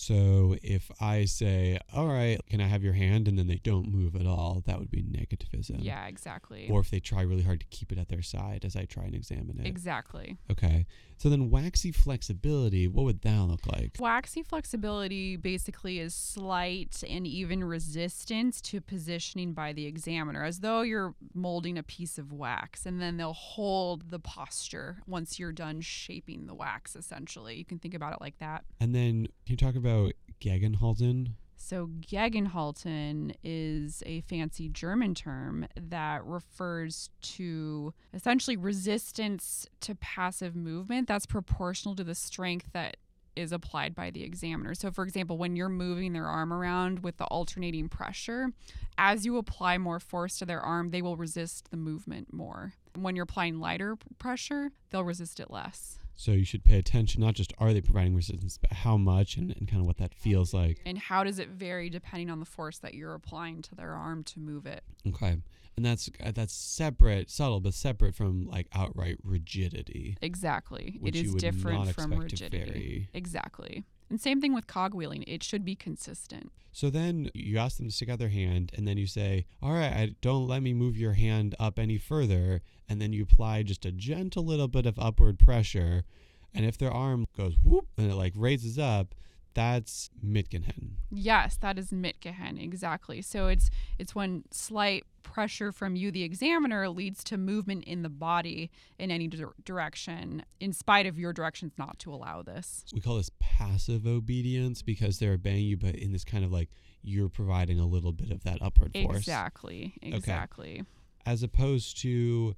So 0.00 0.56
if 0.62 0.90
I 0.98 1.26
say, 1.26 1.78
"All 1.92 2.06
right, 2.06 2.40
can 2.48 2.62
I 2.62 2.68
have 2.68 2.82
your 2.82 2.94
hand?" 2.94 3.28
and 3.28 3.38
then 3.38 3.48
they 3.48 3.60
don't 3.62 3.92
move 3.92 4.16
at 4.16 4.26
all, 4.26 4.62
that 4.64 4.78
would 4.78 4.90
be 4.90 5.02
negativism. 5.02 5.84
Yeah, 5.84 6.06
exactly. 6.06 6.68
Or 6.70 6.80
if 6.80 6.88
they 6.90 7.00
try 7.00 7.20
really 7.20 7.42
hard 7.42 7.60
to 7.60 7.66
keep 7.66 7.92
it 7.92 7.98
at 7.98 8.08
their 8.08 8.22
side 8.22 8.64
as 8.64 8.76
I 8.76 8.86
try 8.86 9.04
and 9.04 9.14
examine 9.14 9.60
it. 9.60 9.66
exactly. 9.66 10.38
Okay. 10.50 10.86
So 11.18 11.28
then 11.28 11.50
waxy 11.50 11.92
flexibility, 11.92 12.88
what 12.88 13.04
would 13.04 13.20
that 13.20 13.42
look 13.42 13.66
like? 13.66 13.96
Waxy 14.00 14.42
flexibility 14.42 15.36
basically 15.36 15.98
is 15.98 16.14
slight 16.14 17.04
and 17.06 17.26
even 17.26 17.62
resistance 17.62 18.62
to 18.62 18.80
positioning 18.80 19.52
by 19.52 19.74
the 19.74 19.84
examiner, 19.84 20.42
as 20.44 20.60
though 20.60 20.80
you're 20.80 21.14
molding 21.34 21.76
a 21.76 21.82
piece 21.82 22.16
of 22.16 22.32
wax, 22.32 22.86
and 22.86 23.02
then 23.02 23.18
they'll 23.18 23.34
hold 23.34 24.10
the 24.10 24.18
posture 24.18 25.02
once 25.06 25.38
you're 25.38 25.52
done 25.52 25.82
shaping 25.82 26.46
the 26.46 26.54
wax, 26.54 26.96
essentially. 26.96 27.56
You 27.56 27.66
can 27.66 27.78
think 27.78 27.92
about 27.92 28.14
it 28.14 28.22
like 28.22 28.38
that. 28.38 28.64
And 28.80 28.94
then 28.94 29.26
can 29.44 29.52
you 29.52 29.56
talk 29.58 29.74
about 29.90 30.12
Gegenhalten? 30.40 31.32
So, 31.56 31.88
Gegenhalten 32.00 33.34
is 33.44 34.02
a 34.06 34.22
fancy 34.22 34.68
German 34.68 35.14
term 35.14 35.66
that 35.76 36.24
refers 36.24 37.10
to 37.22 37.92
essentially 38.14 38.56
resistance 38.56 39.66
to 39.80 39.94
passive 39.94 40.56
movement 40.56 41.06
that's 41.06 41.26
proportional 41.26 41.94
to 41.96 42.04
the 42.04 42.14
strength 42.14 42.66
that 42.72 42.96
is 43.36 43.52
applied 43.52 43.94
by 43.94 44.10
the 44.10 44.24
examiner. 44.24 44.74
So, 44.74 44.90
for 44.90 45.04
example, 45.04 45.36
when 45.36 45.54
you're 45.54 45.68
moving 45.68 46.12
their 46.12 46.26
arm 46.26 46.52
around 46.52 47.00
with 47.00 47.18
the 47.18 47.26
alternating 47.26 47.88
pressure, 47.88 48.52
as 48.98 49.24
you 49.24 49.36
apply 49.36 49.78
more 49.78 50.00
force 50.00 50.38
to 50.38 50.46
their 50.46 50.60
arm, 50.60 50.90
they 50.90 51.02
will 51.02 51.16
resist 51.16 51.70
the 51.70 51.76
movement 51.76 52.32
more. 52.32 52.72
When 52.98 53.14
you're 53.14 53.24
applying 53.24 53.60
lighter 53.60 53.96
pressure, 54.18 54.72
they'll 54.90 55.04
resist 55.04 55.38
it 55.38 55.50
less. 55.50 55.99
So 56.20 56.32
you 56.32 56.44
should 56.44 56.64
pay 56.64 56.78
attention, 56.78 57.22
not 57.22 57.32
just 57.32 57.54
are 57.56 57.72
they 57.72 57.80
providing 57.80 58.14
resistance, 58.14 58.58
but 58.58 58.74
how 58.74 58.98
much 58.98 59.38
and, 59.38 59.56
and 59.56 59.66
kind 59.66 59.80
of 59.80 59.86
what 59.86 59.96
that 59.96 60.12
feels 60.12 60.52
like. 60.52 60.78
And 60.84 60.98
how 60.98 61.24
does 61.24 61.38
it 61.38 61.48
vary 61.48 61.88
depending 61.88 62.28
on 62.28 62.40
the 62.40 62.44
force 62.44 62.76
that 62.80 62.92
you're 62.92 63.14
applying 63.14 63.62
to 63.62 63.74
their 63.74 63.94
arm 63.94 64.22
to 64.24 64.38
move 64.38 64.66
it? 64.66 64.84
Okay. 65.08 65.38
And 65.76 65.86
that's 65.86 66.10
uh, 66.22 66.32
that's 66.32 66.52
separate, 66.52 67.30
subtle, 67.30 67.60
but 67.60 67.72
separate 67.72 68.14
from 68.14 68.46
like 68.46 68.66
outright 68.74 69.16
rigidity. 69.24 70.18
Exactly. 70.20 71.00
It 71.02 71.16
is 71.16 71.34
different 71.36 71.94
from 71.94 72.12
rigidity. 72.12 73.08
Exactly. 73.14 73.86
And 74.10 74.20
same 74.20 74.40
thing 74.40 74.52
with 74.52 74.66
cogwheeling. 74.66 75.24
It 75.26 75.42
should 75.44 75.64
be 75.64 75.76
consistent. 75.76 76.52
So 76.72 76.90
then 76.90 77.30
you 77.32 77.58
ask 77.58 77.78
them 77.78 77.86
to 77.86 77.92
stick 77.92 78.08
out 78.08 78.18
their 78.18 78.28
hand, 78.28 78.72
and 78.76 78.86
then 78.86 78.98
you 78.98 79.06
say, 79.06 79.46
"All 79.62 79.72
right, 79.72 80.14
don't 80.20 80.46
let 80.46 80.62
me 80.62 80.74
move 80.74 80.96
your 80.96 81.14
hand 81.14 81.54
up 81.58 81.78
any 81.78 81.96
further." 81.96 82.62
And 82.88 83.00
then 83.00 83.12
you 83.12 83.22
apply 83.22 83.62
just 83.62 83.86
a 83.86 83.92
gentle 83.92 84.44
little 84.44 84.68
bit 84.68 84.84
of 84.86 84.98
upward 84.98 85.38
pressure, 85.38 86.04
and 86.52 86.66
if 86.66 86.76
their 86.76 86.90
arm 86.90 87.26
goes 87.36 87.56
whoop 87.62 87.88
and 87.96 88.10
it 88.10 88.16
like 88.16 88.32
raises 88.36 88.78
up, 88.78 89.14
that's 89.54 90.10
Mitgehen. 90.24 90.90
Yes, 91.10 91.56
that 91.56 91.78
is 91.78 91.90
mitgehen 91.90 92.62
exactly. 92.62 93.20
So 93.22 93.48
it's 93.48 93.70
it's 93.98 94.14
when 94.14 94.44
slight 94.50 95.04
pressure 95.22 95.70
from 95.70 95.96
you 95.96 96.10
the 96.10 96.22
examiner 96.22 96.88
leads 96.88 97.22
to 97.24 97.36
movement 97.36 97.84
in 97.84 98.02
the 98.02 98.08
body 98.08 98.70
in 98.98 99.10
any 99.10 99.28
dir- 99.28 99.52
direction 99.64 100.44
in 100.60 100.72
spite 100.72 101.06
of 101.06 101.18
your 101.18 101.32
directions 101.32 101.72
not 101.78 101.98
to 102.00 102.12
allow 102.12 102.42
this. 102.42 102.84
We 102.92 103.00
call 103.00 103.16
this 103.16 103.30
passive 103.38 104.06
obedience 104.06 104.82
because 104.82 105.18
they're 105.18 105.32
obeying 105.34 105.64
you, 105.66 105.76
but 105.76 105.94
in 105.94 106.12
this 106.12 106.24
kind 106.24 106.44
of 106.44 106.52
like 106.52 106.70
you're 107.02 107.28
providing 107.28 107.78
a 107.78 107.86
little 107.86 108.12
bit 108.12 108.30
of 108.30 108.44
that 108.44 108.62
upward 108.62 108.92
force, 108.94 109.16
Exactly. 109.18 109.94
Exactly. 110.02 110.84
as 111.26 111.42
opposed 111.42 112.00
to 112.02 112.54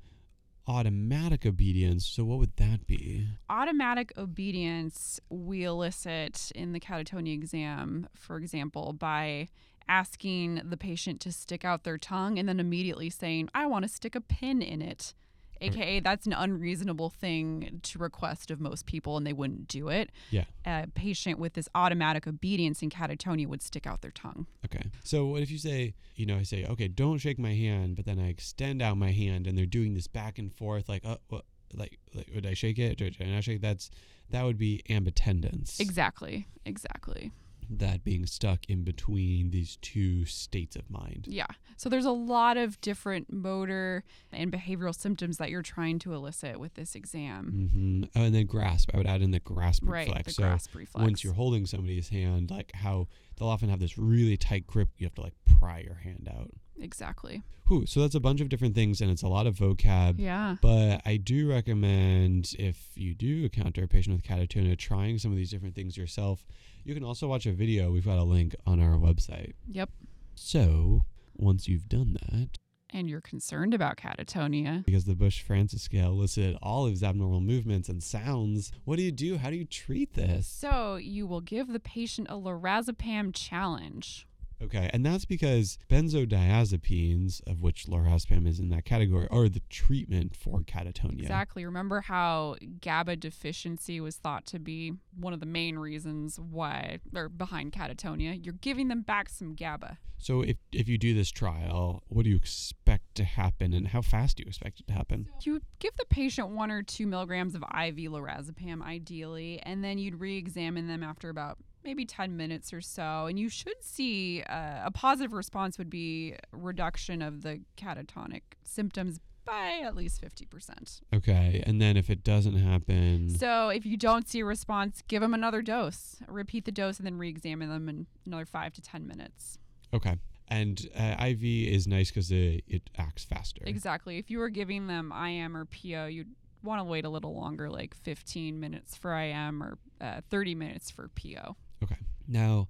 automatic 0.67 1.45
obedience. 1.45 2.07
So 2.07 2.25
what 2.25 2.39
would 2.39 2.57
that 2.57 2.87
be? 2.87 3.27
automatic 3.51 4.13
obedience 4.17 5.21
we 5.29 5.65
elicit 5.65 6.51
in 6.55 6.73
the 6.73 6.81
catatonia 6.81 7.35
exam, 7.35 8.09
for 8.15 8.37
example, 8.37 8.93
by 8.93 9.49
asking 9.89 10.61
the 10.65 10.77
patient 10.77 11.21
to 11.21 11.33
stick 11.33 11.65
out 11.65 11.85
their 11.85 11.99
tongue 11.99 12.39
and 12.39 12.49
then 12.49 12.61
immediately 12.61 13.11
saying, 13.11 13.49
I 13.55 13.67
want 13.67 13.85
to 13.85 13.89
stick 13.89 14.15
a 14.15 14.21
pin 14.21 14.63
in 14.63 14.81
it. 14.81 15.15
AKA, 15.63 16.01
that's 16.01 16.27
an 16.27 16.33
unreasonable 16.33 17.11
thing 17.11 17.81
to 17.83 17.99
request 17.99 18.51
of 18.51 18.61
most 18.61 18.87
people, 18.87 19.17
and 19.17 19.27
they 19.27 19.33
wouldn't 19.33 19.69
do 19.69 19.89
it. 19.89 20.11
Yeah. 20.31 20.45
A 20.67 20.87
patient 20.95 21.39
with 21.39 21.55
this 21.55 21.69
automatic 21.75 22.27
obedience 22.27 22.83
in 22.83 22.91
catatonia 22.91 23.47
would 23.47 23.63
stick 23.63 23.87
out 23.87 24.03
their 24.03 24.11
tongue. 24.11 24.47
Okay. 24.65 24.85
So 25.05 25.27
what 25.27 25.43
if 25.43 25.51
you 25.51 25.59
say, 25.59 25.95
you 26.17 26.27
know, 26.27 26.37
I 26.37 26.43
say, 26.43 26.65
okay, 26.67 26.89
don't 26.89 27.19
shake 27.19 27.39
my 27.39 27.55
hand, 27.55 27.97
but 27.97 28.05
then 28.05 28.19
I 28.19 28.29
extend 28.29 28.83
out 28.83 28.97
my 28.97 29.13
hand 29.13 29.47
and 29.47 29.57
they're 29.57 29.67
doing 29.67 29.95
this 29.95 30.07
back 30.07 30.39
and 30.39 30.53
forth, 30.53 30.89
like, 30.89 31.05
uh, 31.05 31.17
what, 31.29 31.45
like, 31.75 31.99
like, 32.15 32.29
would 32.35 32.47
I 32.47 32.55
shake 32.55 32.79
it? 32.79 32.99
Should 32.99 33.17
I 33.21 33.27
not 33.27 33.45
shake? 33.45 33.63
That's 33.63 33.91
that 34.31 34.45
would 34.45 34.59
be 34.59 34.83
ambitendance. 34.89 35.79
Exactly. 35.81 36.47
Exactly. 36.65 37.33
That 37.79 38.05
being 38.05 38.27
stuck 38.27 38.61
in 38.69 38.83
between 38.85 39.51
these 39.51 39.77
two 39.83 40.25
states 40.25 40.77
of 40.77 40.89
mind. 40.91 41.27
Yeah. 41.29 41.47
So 41.77 41.89
there's 41.89 42.05
a 42.05 42.11
lot 42.13 42.57
of 42.57 42.81
different 42.81 43.33
motor 43.33 44.05
and 44.33 44.53
behavioral 44.53 44.95
symptoms 44.95 45.39
that 45.39 45.51
you're 45.51 45.63
trying 45.63 45.99
to 46.01 46.15
elicit 46.15 46.61
with 46.61 46.75
this 46.75 46.95
exam. 46.95 47.69
hmm 47.73 48.05
Oh, 48.15 48.25
and 48.25 48.35
then 48.35 48.47
grasp. 48.47 48.91
I 48.95 48.99
would 48.99 49.07
add 49.07 49.23
in 49.23 49.31
the 49.31 49.41
grasp 49.41 49.83
Right. 49.85 50.07
reflex. 50.07 50.27
The 50.27 50.33
so 50.33 50.43
grasp 50.43 50.75
reflex. 50.75 51.03
once 51.05 51.25
you're 51.25 51.33
holding 51.35 51.67
somebody's 51.67 52.09
hand, 52.11 52.51
like 52.51 52.71
how 52.75 53.09
they'll 53.43 53.51
often 53.51 53.69
have 53.69 53.81
this 53.81 53.99
really 53.99 54.37
tight 54.37 54.69
grip, 54.69 54.89
you 54.99 55.07
have 55.07 55.15
to 55.15 55.21
like 55.21 55.35
pry 55.59 55.81
your 55.81 55.97
hand 55.97 56.31
out. 56.33 56.51
Exactly. 56.81 57.43
Whew, 57.67 57.87
so 57.87 58.01
that's 58.01 58.15
a 58.15 58.21
bunch 58.21 58.41
of 58.41 58.49
different 58.49 58.77
things, 58.77 59.01
and 59.01 59.11
it's 59.11 59.23
a 59.23 59.29
lot 59.29 59.49
of 59.49 59.57
vocab. 59.57 60.15
Yeah. 60.19 60.57
But 60.63 61.03
I 61.05 61.17
do 61.17 61.51
recommend 61.51 62.55
if 62.57 62.91
you 62.95 63.15
do 63.15 63.45
encounter 63.45 63.83
a 63.83 63.89
patient 63.89 64.15
with 64.15 64.25
catatonia, 64.25 64.79
trying 64.79 65.19
some 65.19 65.33
of 65.33 65.37
these 65.37 65.51
different 65.51 65.75
things 65.75 65.97
yourself. 65.97 66.45
You 66.85 66.95
can 66.95 67.03
also 67.03 67.27
watch 67.27 67.47
a 67.47 67.53
video. 67.53 67.91
We've 67.91 68.05
got 68.05 68.19
a 68.19 68.25
link 68.25 68.55
on 68.65 68.81
our 68.81 68.97
website. 68.97 69.55
Yep. 69.69 69.91
So 70.37 71.03
once 71.35 71.67
you've 71.67 71.89
done 71.89 72.17
that, 72.29 72.59
And 72.93 73.09
you're 73.09 73.23
concerned 73.23 73.73
about 73.73 73.97
catatonia. 73.97 74.85
because 74.85 75.05
the 75.07 75.15
Bush 75.15 75.43
Francis 75.43 75.83
scale 75.83 76.13
listed 76.13 76.57
all 76.63 76.85
of 76.85 76.93
his 76.93 77.03
abnormal 77.03 77.41
movements 77.41 77.89
and 77.89 78.03
sounds, 78.03 78.71
what 78.85 78.97
do 78.97 79.03
you 79.03 79.13
do? 79.13 79.39
How 79.39 79.49
do 79.51 79.57
you 79.57 79.65
treat 79.65 80.15
this? 80.15 80.47
So 80.47 80.97
you 80.97 81.27
will 81.27 81.41
give 81.41 81.69
the 81.73 81.81
patient 81.81 82.29
a 82.31 82.35
lorazepam 82.35 83.33
challenge. 83.35 84.27
Okay, 84.63 84.89
and 84.93 85.05
that's 85.05 85.25
because 85.25 85.79
benzodiazepines, 85.91 87.41
of 87.49 87.63
which 87.63 87.87
lorazepam 87.87 88.47
is 88.47 88.61
in 88.61 88.69
that 88.71 88.85
category, 88.85 89.27
are 89.31 89.49
the 89.49 89.63
treatment 89.69 90.37
for 90.37 90.61
catatonia. 90.61 91.23
Exactly. 91.23 91.65
Remember 91.65 92.01
how 92.01 92.57
GABA 92.81 93.17
deficiency 93.17 94.01
was 94.01 94.17
thought 94.17 94.47
to 94.47 94.59
be 94.59 94.93
one 95.19 95.33
of 95.33 95.41
the 95.41 95.47
main 95.47 95.79
reasons 95.79 96.39
why 96.39 96.99
or 97.15 97.29
behind 97.29 97.73
catatonia? 97.73 98.39
You're 98.45 98.55
giving 98.55 98.89
them 98.89 99.03
back 99.03 99.29
some 99.29 99.55
GABA. 99.55 99.99
So 100.19 100.43
if 100.43 100.57
if 100.71 100.89
you 100.89 100.99
do 100.99 101.15
this 101.15 101.33
trial, 101.33 102.05
what 102.07 102.23
do 102.23 102.31
you 102.31 102.37
expect 102.37 103.17
to 103.17 103.25
happen, 103.25 103.73
and 103.73 103.89
how 103.89 104.03
fast 104.03 104.37
do 104.37 104.45
you 104.45 104.49
expect 104.49 104.79
it 104.79 104.87
to 104.87 104.93
happen? 104.93 105.29
You 105.43 105.61
give 105.81 105.97
the 105.97 106.05
patient 106.05 106.51
one 106.51 106.71
or 106.71 106.85
two 106.85 107.09
milligrams 107.09 107.57
of 107.57 107.63
IV 107.63 107.97
lorazepam, 107.97 108.83
ideally, 108.83 109.61
and 109.65 109.83
then 109.83 109.99
you'd 109.99 110.21
re 110.21 110.39
examine 110.39 110.87
them 110.87 111.03
after 111.03 111.29
about 111.29 111.59
maybe 111.85 112.05
10 112.05 112.37
minutes 112.37 112.73
or 112.73 112.81
so. 112.81 113.27
And 113.27 113.39
you 113.39 113.49
should 113.49 113.83
see 113.83 114.43
uh, 114.43 114.83
a 114.85 114.91
positive 114.93 115.33
response 115.33 115.79
would 115.79 115.91
be 115.91 116.37
reduction 116.53 117.23
of 117.23 117.43
the 117.43 117.61
catatonic 117.77 118.43
symptoms 118.63 119.19
by 119.45 119.81
at 119.83 119.97
least 119.97 120.23
50%. 120.23 121.01
Okay. 121.13 121.63
And 121.67 121.81
then 121.83 121.97
if 121.97 122.09
it 122.09 122.23
doesn't 122.23 122.57
happen, 122.57 123.29
So 123.31 123.71
if 123.71 123.85
you 123.85 123.97
don't 123.97 124.29
see 124.29 124.41
a 124.41 124.45
response, 124.45 125.03
give 125.09 125.21
them 125.21 125.35
another 125.35 125.63
dose. 125.63 126.17
Repeat 126.29 126.65
the 126.65 126.71
dose 126.73 126.99
and 126.99 127.07
then 127.07 127.19
re 127.19 127.29
examine 127.29 127.69
them 127.69 127.89
in 127.89 128.07
another 128.25 128.47
five 128.47 128.73
to 128.75 128.81
10 128.81 129.07
minutes. 129.07 129.59
okay. 129.93 130.17
And 130.49 130.87
uh, 130.99 131.17
IV 131.29 131.43
is 131.43 131.87
nice 131.87 132.11
because 132.11 132.31
it, 132.31 132.63
it 132.69 132.91
acts 132.99 133.25
faster. 133.25 133.63
Exactly. 133.65 134.19
If 134.19 134.31
you 134.31 134.39
were 134.39 134.51
giving 134.51 134.87
them 134.87 135.11
IM 135.11 135.57
or 135.57 135.65
PO, 135.65 136.07
you'd 136.07 136.35
want 136.63 136.79
to 136.81 136.85
wait 136.85 137.07
a 137.07 137.09
little 137.09 137.35
longer, 137.35 137.71
like 137.71 137.95
15 137.95 138.61
minutes 138.61 138.95
for 138.95 139.17
IM 139.19 139.63
or 139.63 139.79
uh, 140.01 140.21
30 140.31 140.55
minutes 140.55 140.91
for 140.91 141.09
PO. 141.09 141.57
Okay. 141.83 141.97
Now, 142.29 142.69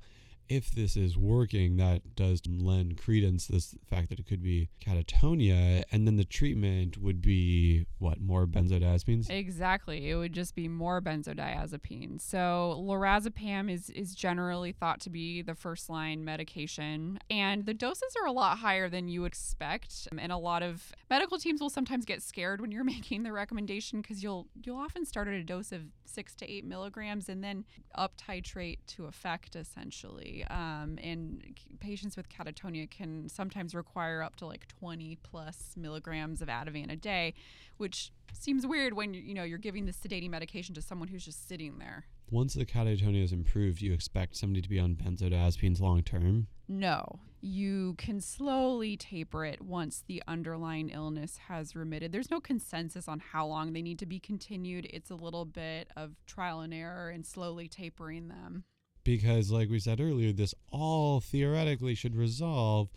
if 0.53 0.71
this 0.71 0.97
is 0.97 1.17
working, 1.17 1.79
that 1.79 2.15
does 2.15 2.43
lend 2.47 2.99
credence 2.99 3.47
this 3.47 3.75
fact 3.89 4.11
that 4.11 4.19
it 4.19 4.27
could 4.27 4.43
be 4.43 4.69
catatonia, 4.85 5.83
and 5.91 6.07
then 6.07 6.17
the 6.17 6.25
treatment 6.25 6.99
would 6.99 7.23
be 7.23 7.87
what 7.99 8.21
more 8.21 8.47
benzodiazepines. 8.47 9.31
Exactly. 9.31 10.11
It 10.11 10.17
would 10.17 10.35
just 10.35 10.55
be 10.55 10.69
more 10.69 11.01
benzodiazepines. 11.01 12.21
So 12.21 12.83
lorazepam 12.87 13.71
is 13.73 13.89
is 13.91 14.15
generally 14.15 14.73
thought 14.73 15.01
to 15.01 15.11
be 15.11 15.41
the 15.41 15.55
first 15.55 15.89
line 15.89 16.23
medication, 16.23 17.19
and 17.31 17.65
the 17.65 17.75
doses 17.75 18.15
are 18.21 18.27
a 18.27 18.33
lot 18.33 18.59
higher 18.59 18.91
than 18.91 19.09
you 19.09 19.23
would 19.23 19.33
expect. 19.33 20.09
And 20.17 20.31
a 20.31 20.37
lot 20.37 20.63
of 20.63 20.93
medical 21.09 21.39
teams 21.39 21.63
will 21.63 21.71
sometimes 21.71 22.05
get 22.05 22.23
scared 22.23 22.61
when 22.61 22.71
you're 22.71 22.85
making 22.97 23.23
the 23.23 23.33
recommendation 23.33 24.03
because 24.03 24.23
you'll 24.23 24.49
you'll 24.63 24.77
often 24.77 25.07
start 25.07 25.29
at 25.29 25.35
a 25.35 25.45
dose 25.45 25.73
of 25.73 25.81
six 26.05 26.35
to 26.35 26.51
eight 26.51 26.65
milligrams 26.65 27.29
and 27.31 27.43
then 27.43 27.65
up 27.95 28.13
titrate 28.19 28.79
to 28.87 29.07
effect 29.07 29.57
essentially. 29.57 30.42
Um, 30.51 30.99
and 31.03 31.43
c- 31.59 31.77
patients 31.79 32.17
with 32.17 32.29
catatonia 32.29 32.91
can 32.91 33.29
sometimes 33.29 33.75
require 33.75 34.23
up 34.23 34.37
to 34.37 34.47
like 34.47 34.67
20 34.79 35.19
plus 35.23 35.75
milligrams 35.77 36.43
of 36.43 36.49
Ativan 36.49 36.91
a 36.93 36.97
day, 36.97 37.35
which 37.77 38.13
seems 38.33 38.67
weird 38.67 38.95
when 38.95 39.15
you 39.15 39.35
know 39.35 39.45
you're 39.45 39.59
giving 39.59 39.87
this 39.87 39.97
sedating 39.97 40.31
medication 40.31 40.75
to 40.75 40.83
someone 40.83 41.09
who's 41.09 41.25
just 41.25 41.49
sitting 41.49 41.79
there. 41.79 42.07
Once 42.31 42.55
the 42.55 42.65
catatonia 42.65 43.23
is 43.23 43.33
improved, 43.33 43.83
you 43.83 43.93
expect 43.93 44.37
somebody 44.37 44.63
to 44.63 44.69
be 44.69 44.79
on 44.79 44.95
benzodiazepines 44.95 45.81
long 45.81 46.03
term. 46.03 46.47
No, 46.67 47.21
you 47.43 47.95
can 47.99 48.21
slowly 48.21 48.97
taper 48.97 49.45
it 49.45 49.61
once 49.61 50.03
the 50.07 50.23
underlying 50.27 50.89
illness 50.89 51.37
has 51.49 51.77
remitted. 51.77 52.11
There's 52.13 52.31
no 52.31 52.41
consensus 52.41 53.07
on 53.07 53.21
how 53.21 53.47
long 53.47 53.75
they 53.75 53.83
need 53.83 53.99
to 53.99 54.07
be 54.07 54.19
continued. 54.19 54.87
It's 54.91 55.11
a 55.11 55.15
little 55.15 55.45
bit 55.45 55.89
of 55.95 56.15
trial 56.27 56.61
and 56.61 56.73
error 56.73 57.11
and 57.11 57.27
slowly 57.27 57.69
tapering 57.69 58.29
them. 58.29 58.65
Because, 59.05 59.51
like 59.51 59.69
we 59.69 59.81
said 59.81 60.01
earlier, 60.01 60.33
this 60.33 60.55
all 60.71 61.21
theoretically 61.21 61.95
should 61.95 62.15
resolve 62.17 62.89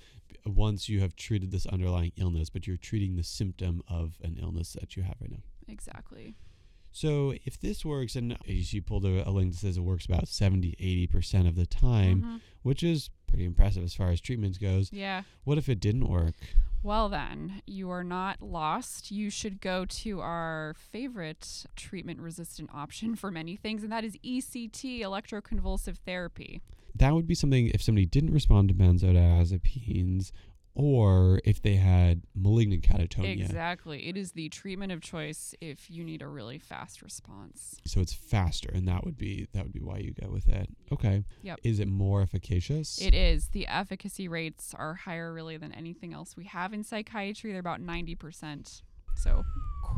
once 0.45 0.87
you 0.87 0.99
have 0.99 1.15
treated 1.15 1.51
this 1.51 1.65
underlying 1.65 2.11
illness, 2.17 2.49
but 2.49 2.67
you're 2.67 2.77
treating 2.77 3.15
the 3.15 3.23
symptom 3.23 3.81
of 3.87 4.17
an 4.23 4.37
illness 4.39 4.73
that 4.73 4.95
you 4.95 5.03
have 5.03 5.15
right 5.19 5.31
now. 5.31 5.43
Exactly. 5.67 6.35
So, 6.91 7.33
if 7.43 7.59
this 7.59 7.83
works, 7.83 8.15
and 8.15 8.37
you 8.45 8.81
pulled 8.81 9.05
a, 9.05 9.27
a 9.27 9.31
link 9.31 9.51
that 9.53 9.57
says 9.59 9.77
it 9.77 9.81
works 9.81 10.05
about 10.05 10.27
70, 10.27 10.75
80% 11.11 11.47
of 11.47 11.55
the 11.55 11.65
time, 11.65 12.21
Mhm. 12.21 12.41
which 12.61 12.83
is 12.83 13.09
pretty 13.27 13.43
impressive 13.45 13.83
as 13.83 13.93
far 13.93 14.11
as 14.11 14.21
treatments 14.21 14.57
goes, 14.57 14.93
Yeah. 14.93 15.23
what 15.43 15.57
if 15.57 15.67
it 15.67 15.79
didn't 15.79 16.07
work? 16.07 16.35
Well, 16.85 17.09
then, 17.09 17.63
you 17.65 17.89
are 17.89 18.03
not 18.03 18.43
lost. 18.43 19.09
You 19.09 19.31
should 19.31 19.59
go 19.59 19.85
to 19.85 20.21
our 20.21 20.75
favorite 20.77 21.65
treatment 21.75 22.19
resistant 22.19 22.69
option 22.71 23.15
for 23.15 23.31
many 23.31 23.55
things, 23.55 23.81
and 23.81 23.91
that 23.91 24.03
is 24.03 24.17
ECT, 24.23 24.99
electroconvulsive 24.99 25.97
therapy. 26.05 26.61
That 26.93 27.15
would 27.15 27.25
be 27.25 27.33
something 27.33 27.69
if 27.69 27.81
somebody 27.81 28.05
didn't 28.05 28.35
respond 28.35 28.67
to 28.67 28.75
benzodiazepines 28.75 30.31
or 30.75 31.39
if 31.45 31.61
they 31.61 31.75
had 31.75 32.21
malignant 32.35 32.83
catatonia. 32.83 33.41
Exactly. 33.41 34.07
It 34.07 34.17
is 34.17 34.33
the 34.33 34.49
treatment 34.49 34.91
of 34.91 35.01
choice 35.01 35.55
if 35.61 35.89
you 35.89 36.03
need 36.03 36.21
a 36.21 36.27
really 36.27 36.59
fast 36.59 37.01
response. 37.01 37.77
So 37.85 38.01
it's 38.01 38.13
faster, 38.13 38.69
and 38.73 38.87
that 38.87 39.05
would 39.05 39.17
be 39.17 39.47
that 39.53 39.63
would 39.63 39.73
be 39.73 39.81
why 39.81 39.97
you 39.97 40.13
go 40.13 40.29
with 40.29 40.49
it. 40.49 40.69
Okay. 40.91 41.23
Yep. 41.43 41.59
Is 41.63 41.79
it 41.79 41.87
more 41.87 42.21
efficacious? 42.21 43.01
It 43.01 43.13
is. 43.13 43.49
The 43.49 43.67
efficacy 43.67 44.27
rates 44.27 44.75
are 44.77 44.93
higher, 44.93 45.33
really, 45.33 45.57
than 45.57 45.71
anything 45.71 46.13
else 46.13 46.35
we 46.35 46.45
have 46.45 46.73
in 46.73 46.83
psychiatry. 46.83 47.51
They're 47.51 47.59
about 47.59 47.81
90%. 47.81 48.81
So 49.15 49.45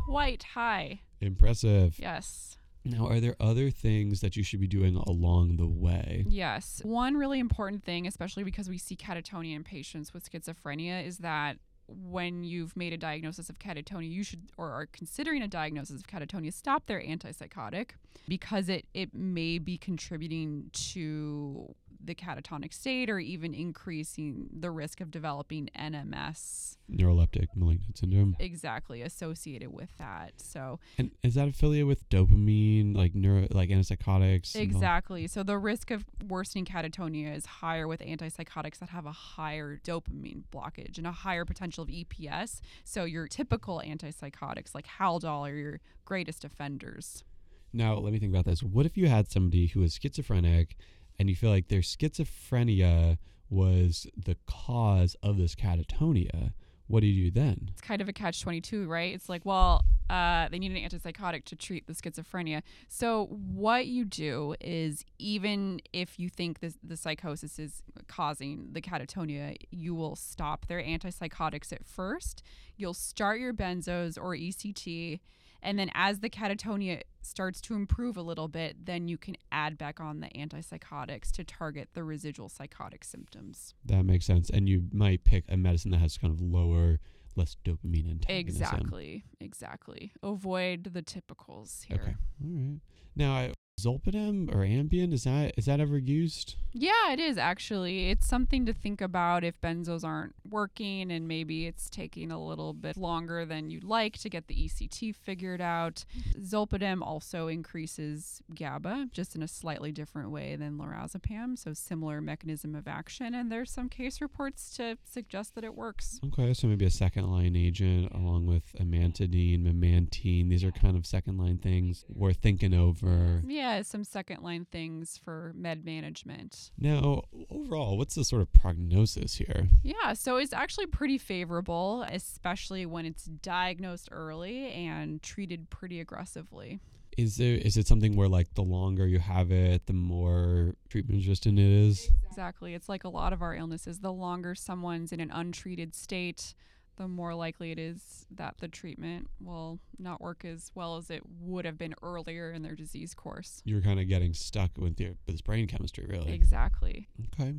quite 0.06 0.44
high. 0.44 1.00
Impressive. 1.20 1.98
Yes. 1.98 2.56
Now, 2.88 3.06
are 3.06 3.20
there 3.20 3.36
other 3.38 3.70
things 3.70 4.20
that 4.20 4.36
you 4.36 4.42
should 4.42 4.60
be 4.60 4.66
doing 4.66 4.96
along 4.96 5.56
the 5.56 5.66
way? 5.66 6.24
Yes. 6.28 6.80
One 6.82 7.16
really 7.16 7.38
important 7.38 7.84
thing, 7.84 8.06
especially 8.06 8.44
because 8.44 8.68
we 8.68 8.78
see 8.78 8.96
catatonia 8.96 9.54
in 9.54 9.64
patients 9.64 10.14
with 10.14 10.30
schizophrenia, 10.30 11.06
is 11.06 11.18
that 11.18 11.58
when 11.88 12.44
you've 12.44 12.76
made 12.76 12.92
a 12.92 12.96
diagnosis 12.96 13.48
of 13.48 13.58
catatonia, 13.58 14.10
you 14.10 14.22
should, 14.22 14.50
or 14.56 14.70
are 14.70 14.86
considering 14.86 15.42
a 15.42 15.48
diagnosis 15.48 16.00
of 16.00 16.06
catatonia, 16.06 16.52
stop 16.52 16.86
their 16.86 17.00
antipsychotic 17.00 17.90
because 18.26 18.68
it, 18.68 18.86
it 18.94 19.14
may 19.14 19.58
be 19.58 19.78
contributing 19.78 20.70
to 20.72 21.74
the 22.02 22.14
catatonic 22.14 22.72
state 22.72 23.10
or 23.10 23.18
even 23.18 23.54
increasing 23.54 24.48
the 24.52 24.70
risk 24.70 25.00
of 25.00 25.10
developing 25.10 25.68
NMS 25.78 26.76
Neuroleptic 26.90 27.48
malignant 27.54 27.98
syndrome. 27.98 28.36
exactly 28.38 29.02
associated 29.02 29.72
with 29.72 29.90
that. 29.98 30.32
So, 30.38 30.78
And 30.96 31.10
is 31.22 31.34
that 31.34 31.48
affiliated 31.48 31.86
with 31.86 32.08
dopamine, 32.08 32.96
like 32.96 33.14
neuro, 33.14 33.46
like 33.50 33.68
antipsychotics? 33.70 34.56
Exactly. 34.56 35.26
So 35.26 35.42
the 35.42 35.58
risk 35.58 35.90
of 35.90 36.04
worsening 36.26 36.64
catatonia 36.64 37.36
is 37.36 37.46
higher 37.46 37.86
with 37.86 38.00
antipsychotics 38.00 38.78
that 38.78 38.90
have 38.90 39.04
a 39.06 39.12
higher 39.12 39.78
dopamine 39.84 40.44
blockage 40.52 40.98
and 40.98 41.06
a 41.06 41.12
higher 41.12 41.44
potential 41.44 41.82
of 41.82 41.88
EPS. 41.90 42.60
So 42.84 43.04
your 43.04 43.26
typical 43.26 43.82
antipsychotics 43.84 44.74
like 44.74 44.86
Haldol 44.98 45.48
are 45.50 45.54
your 45.54 45.80
greatest 46.04 46.44
offenders. 46.44 47.24
Now, 47.72 47.96
let 47.98 48.14
me 48.14 48.18
think 48.18 48.32
about 48.32 48.46
this. 48.46 48.62
What 48.62 48.86
if 48.86 48.96
you 48.96 49.08
had 49.08 49.30
somebody 49.30 49.66
who 49.66 49.82
is 49.82 49.98
schizophrenic 50.02 50.76
and 51.18 51.28
you 51.28 51.36
feel 51.36 51.50
like 51.50 51.68
their 51.68 51.80
schizophrenia 51.80 53.18
was 53.50 54.06
the 54.16 54.36
cause 54.46 55.16
of 55.22 55.38
this 55.38 55.54
catatonia? 55.54 56.52
What 56.86 57.00
do 57.00 57.06
you 57.06 57.30
do 57.30 57.40
then? 57.40 57.70
It's 57.72 57.82
kind 57.82 58.00
of 58.00 58.08
a 58.08 58.12
catch 58.12 58.40
22, 58.40 58.86
right? 58.86 59.14
It's 59.14 59.28
like, 59.28 59.44
well, 59.44 59.84
uh, 60.08 60.48
they 60.48 60.58
need 60.58 60.72
an 60.72 60.78
antipsychotic 60.78 61.44
to 61.44 61.56
treat 61.56 61.86
the 61.86 61.92
schizophrenia. 61.92 62.62
So, 62.88 63.26
what 63.26 63.86
you 63.86 64.06
do 64.06 64.54
is, 64.60 65.04
even 65.18 65.80
if 65.92 66.18
you 66.18 66.30
think 66.30 66.60
this, 66.60 66.78
the 66.82 66.96
psychosis 66.96 67.58
is 67.58 67.82
causing 68.06 68.70
the 68.72 68.80
catatonia, 68.80 69.56
you 69.70 69.94
will 69.94 70.16
stop 70.16 70.66
their 70.66 70.82
antipsychotics 70.82 71.72
at 71.72 71.84
first. 71.84 72.42
You'll 72.78 72.94
start 72.94 73.38
your 73.38 73.52
benzos 73.52 74.16
or 74.16 74.34
ECT. 74.34 75.20
And 75.62 75.78
then, 75.78 75.90
as 75.94 76.20
the 76.20 76.30
catatonia 76.30 77.02
starts 77.20 77.60
to 77.62 77.74
improve 77.74 78.16
a 78.16 78.22
little 78.22 78.48
bit, 78.48 78.86
then 78.86 79.08
you 79.08 79.18
can 79.18 79.36
add 79.50 79.76
back 79.76 80.00
on 80.00 80.20
the 80.20 80.28
antipsychotics 80.28 81.30
to 81.32 81.44
target 81.44 81.90
the 81.94 82.04
residual 82.04 82.48
psychotic 82.48 83.04
symptoms. 83.04 83.74
That 83.84 84.04
makes 84.04 84.24
sense. 84.24 84.50
And 84.50 84.68
you 84.68 84.84
might 84.92 85.24
pick 85.24 85.44
a 85.48 85.56
medicine 85.56 85.90
that 85.90 85.98
has 85.98 86.16
kind 86.16 86.32
of 86.32 86.40
lower, 86.40 87.00
less 87.36 87.56
dopamine 87.64 88.08
antagonism. 88.10 88.38
Exactly. 88.38 89.24
Exactly. 89.40 90.12
Avoid 90.22 90.90
the 90.92 91.02
typicals 91.02 91.84
here. 91.84 91.98
Okay. 92.02 92.14
All 92.44 92.50
right. 92.50 92.80
Now, 93.16 93.32
I- 93.34 93.52
Zolpidem 93.78 94.54
or 94.54 94.58
Ambien 94.58 95.12
is 95.12 95.24
that 95.24 95.54
is 95.56 95.66
that 95.66 95.80
ever 95.80 95.98
used? 95.98 96.56
Yeah, 96.72 97.12
it 97.12 97.20
is 97.20 97.38
actually. 97.38 98.10
It's 98.10 98.26
something 98.26 98.66
to 98.66 98.72
think 98.72 99.00
about 99.00 99.44
if 99.44 99.60
benzos 99.60 100.04
aren't 100.04 100.34
working 100.48 101.10
and 101.10 101.26
maybe 101.26 101.66
it's 101.66 101.88
taking 101.88 102.30
a 102.30 102.42
little 102.42 102.72
bit 102.72 102.96
longer 102.96 103.44
than 103.44 103.70
you'd 103.70 103.84
like 103.84 104.18
to 104.18 104.28
get 104.28 104.48
the 104.48 104.54
ECT 104.54 105.14
figured 105.14 105.60
out. 105.60 106.04
Zolpidem 106.38 107.02
also 107.02 107.48
increases 107.48 108.42
GABA, 108.54 109.08
just 109.12 109.34
in 109.34 109.42
a 109.42 109.48
slightly 109.48 109.92
different 109.92 110.30
way 110.30 110.56
than 110.56 110.78
lorazepam, 110.78 111.58
so 111.58 111.72
similar 111.72 112.20
mechanism 112.20 112.74
of 112.74 112.86
action. 112.86 113.34
And 113.34 113.50
there's 113.50 113.70
some 113.70 113.88
case 113.88 114.20
reports 114.20 114.76
to 114.76 114.98
suggest 115.04 115.54
that 115.54 115.64
it 115.64 115.74
works. 115.74 116.20
Okay, 116.26 116.52
so 116.54 116.66
maybe 116.66 116.84
a 116.84 116.90
second 116.90 117.30
line 117.30 117.56
agent 117.56 118.12
along 118.12 118.46
with 118.46 118.74
amantadine, 118.80 119.62
memantine. 119.62 120.48
These 120.50 120.64
are 120.64 120.72
kind 120.72 120.96
of 120.96 121.06
second 121.06 121.38
line 121.38 121.58
things 121.58 122.04
we're 122.08 122.32
thinking 122.32 122.74
over. 122.74 123.42
Yeah, 123.46 123.67
some 123.82 124.04
second 124.04 124.42
line 124.42 124.66
things 124.70 125.18
for 125.22 125.52
med 125.54 125.84
management. 125.84 126.70
Now, 126.78 127.22
overall, 127.50 127.96
what's 127.96 128.14
the 128.14 128.24
sort 128.24 128.42
of 128.42 128.52
prognosis 128.52 129.36
here? 129.36 129.68
Yeah, 129.82 130.12
so 130.12 130.36
it's 130.36 130.52
actually 130.52 130.86
pretty 130.86 131.18
favorable, 131.18 132.04
especially 132.10 132.86
when 132.86 133.06
it's 133.06 133.24
diagnosed 133.24 134.08
early 134.12 134.70
and 134.72 135.22
treated 135.22 135.70
pretty 135.70 136.00
aggressively. 136.00 136.80
Is 137.16 137.36
there 137.36 137.56
is 137.56 137.76
it 137.76 137.88
something 137.88 138.14
where 138.14 138.28
like 138.28 138.54
the 138.54 138.62
longer 138.62 139.06
you 139.06 139.18
have 139.18 139.50
it, 139.50 139.86
the 139.86 139.92
more 139.92 140.74
treatment 140.88 141.20
resistant 141.20 141.58
it 141.58 141.64
is? 141.64 142.10
Exactly. 142.28 142.74
It's 142.74 142.88
like 142.88 143.02
a 143.02 143.08
lot 143.08 143.32
of 143.32 143.42
our 143.42 143.56
illnesses. 143.56 143.98
The 143.98 144.12
longer 144.12 144.54
someone's 144.54 145.12
in 145.12 145.18
an 145.18 145.32
untreated 145.32 145.96
state, 145.96 146.54
the 146.98 147.08
more 147.08 147.34
likely 147.34 147.70
it 147.70 147.78
is 147.78 148.26
that 148.32 148.56
the 148.58 148.68
treatment 148.68 149.28
will 149.40 149.78
not 149.98 150.20
work 150.20 150.44
as 150.44 150.70
well 150.74 150.96
as 150.96 151.10
it 151.10 151.22
would 151.40 151.64
have 151.64 151.78
been 151.78 151.94
earlier 152.02 152.50
in 152.52 152.62
their 152.62 152.74
disease 152.74 153.14
course. 153.14 153.62
You're 153.64 153.80
kind 153.80 154.00
of 154.00 154.08
getting 154.08 154.34
stuck 154.34 154.72
with 154.76 155.00
your 155.00 155.10
with 155.26 155.36
this 155.36 155.40
brain 155.40 155.66
chemistry, 155.68 156.06
really. 156.08 156.32
Exactly. 156.32 157.08
Okay. 157.40 157.54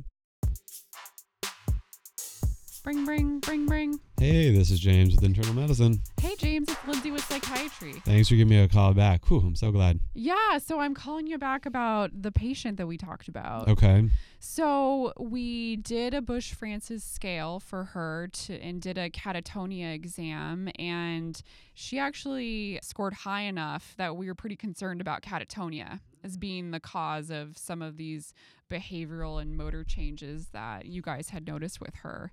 Bring, 2.84 3.04
bring, 3.04 3.40
bring, 3.40 3.66
bring. 3.66 4.00
Hey, 4.20 4.54
this 4.54 4.70
is 4.70 4.78
James 4.78 5.14
with 5.14 5.24
Internal 5.24 5.54
Medicine. 5.54 6.02
Hey, 6.20 6.36
James, 6.36 6.68
it's 6.68 6.86
Lindsay 6.86 7.10
with 7.10 7.24
Psychiatry. 7.24 7.94
Thanks 8.04 8.28
for 8.28 8.34
giving 8.34 8.50
me 8.50 8.58
a 8.58 8.68
call 8.68 8.92
back. 8.92 9.24
Whew, 9.30 9.38
I'm 9.38 9.56
so 9.56 9.72
glad. 9.72 9.98
Yeah, 10.12 10.58
so 10.58 10.78
I'm 10.78 10.92
calling 10.92 11.26
you 11.26 11.38
back 11.38 11.64
about 11.64 12.10
the 12.20 12.30
patient 12.30 12.76
that 12.76 12.86
we 12.86 12.98
talked 12.98 13.28
about. 13.28 13.66
Okay. 13.68 14.10
So 14.38 15.14
we 15.18 15.76
did 15.76 16.12
a 16.12 16.20
Bush 16.20 16.52
Francis 16.52 17.02
scale 17.02 17.60
for 17.60 17.84
her 17.84 18.28
to 18.30 18.60
and 18.60 18.82
did 18.82 18.98
a 18.98 19.08
catatonia 19.08 19.94
exam 19.94 20.68
and 20.78 21.40
she 21.72 21.98
actually 21.98 22.78
scored 22.82 23.14
high 23.14 23.42
enough 23.42 23.94
that 23.96 24.16
we 24.16 24.26
were 24.26 24.34
pretty 24.34 24.56
concerned 24.56 25.00
about 25.00 25.22
catatonia 25.22 26.00
as 26.22 26.36
being 26.36 26.72
the 26.72 26.80
cause 26.80 27.30
of 27.30 27.56
some 27.56 27.80
of 27.80 27.96
these 27.96 28.34
behavioral 28.70 29.40
and 29.40 29.56
motor 29.56 29.82
changes 29.82 30.48
that 30.48 30.84
you 30.84 31.00
guys 31.00 31.30
had 31.30 31.46
noticed 31.46 31.80
with 31.80 31.94
her. 31.96 32.30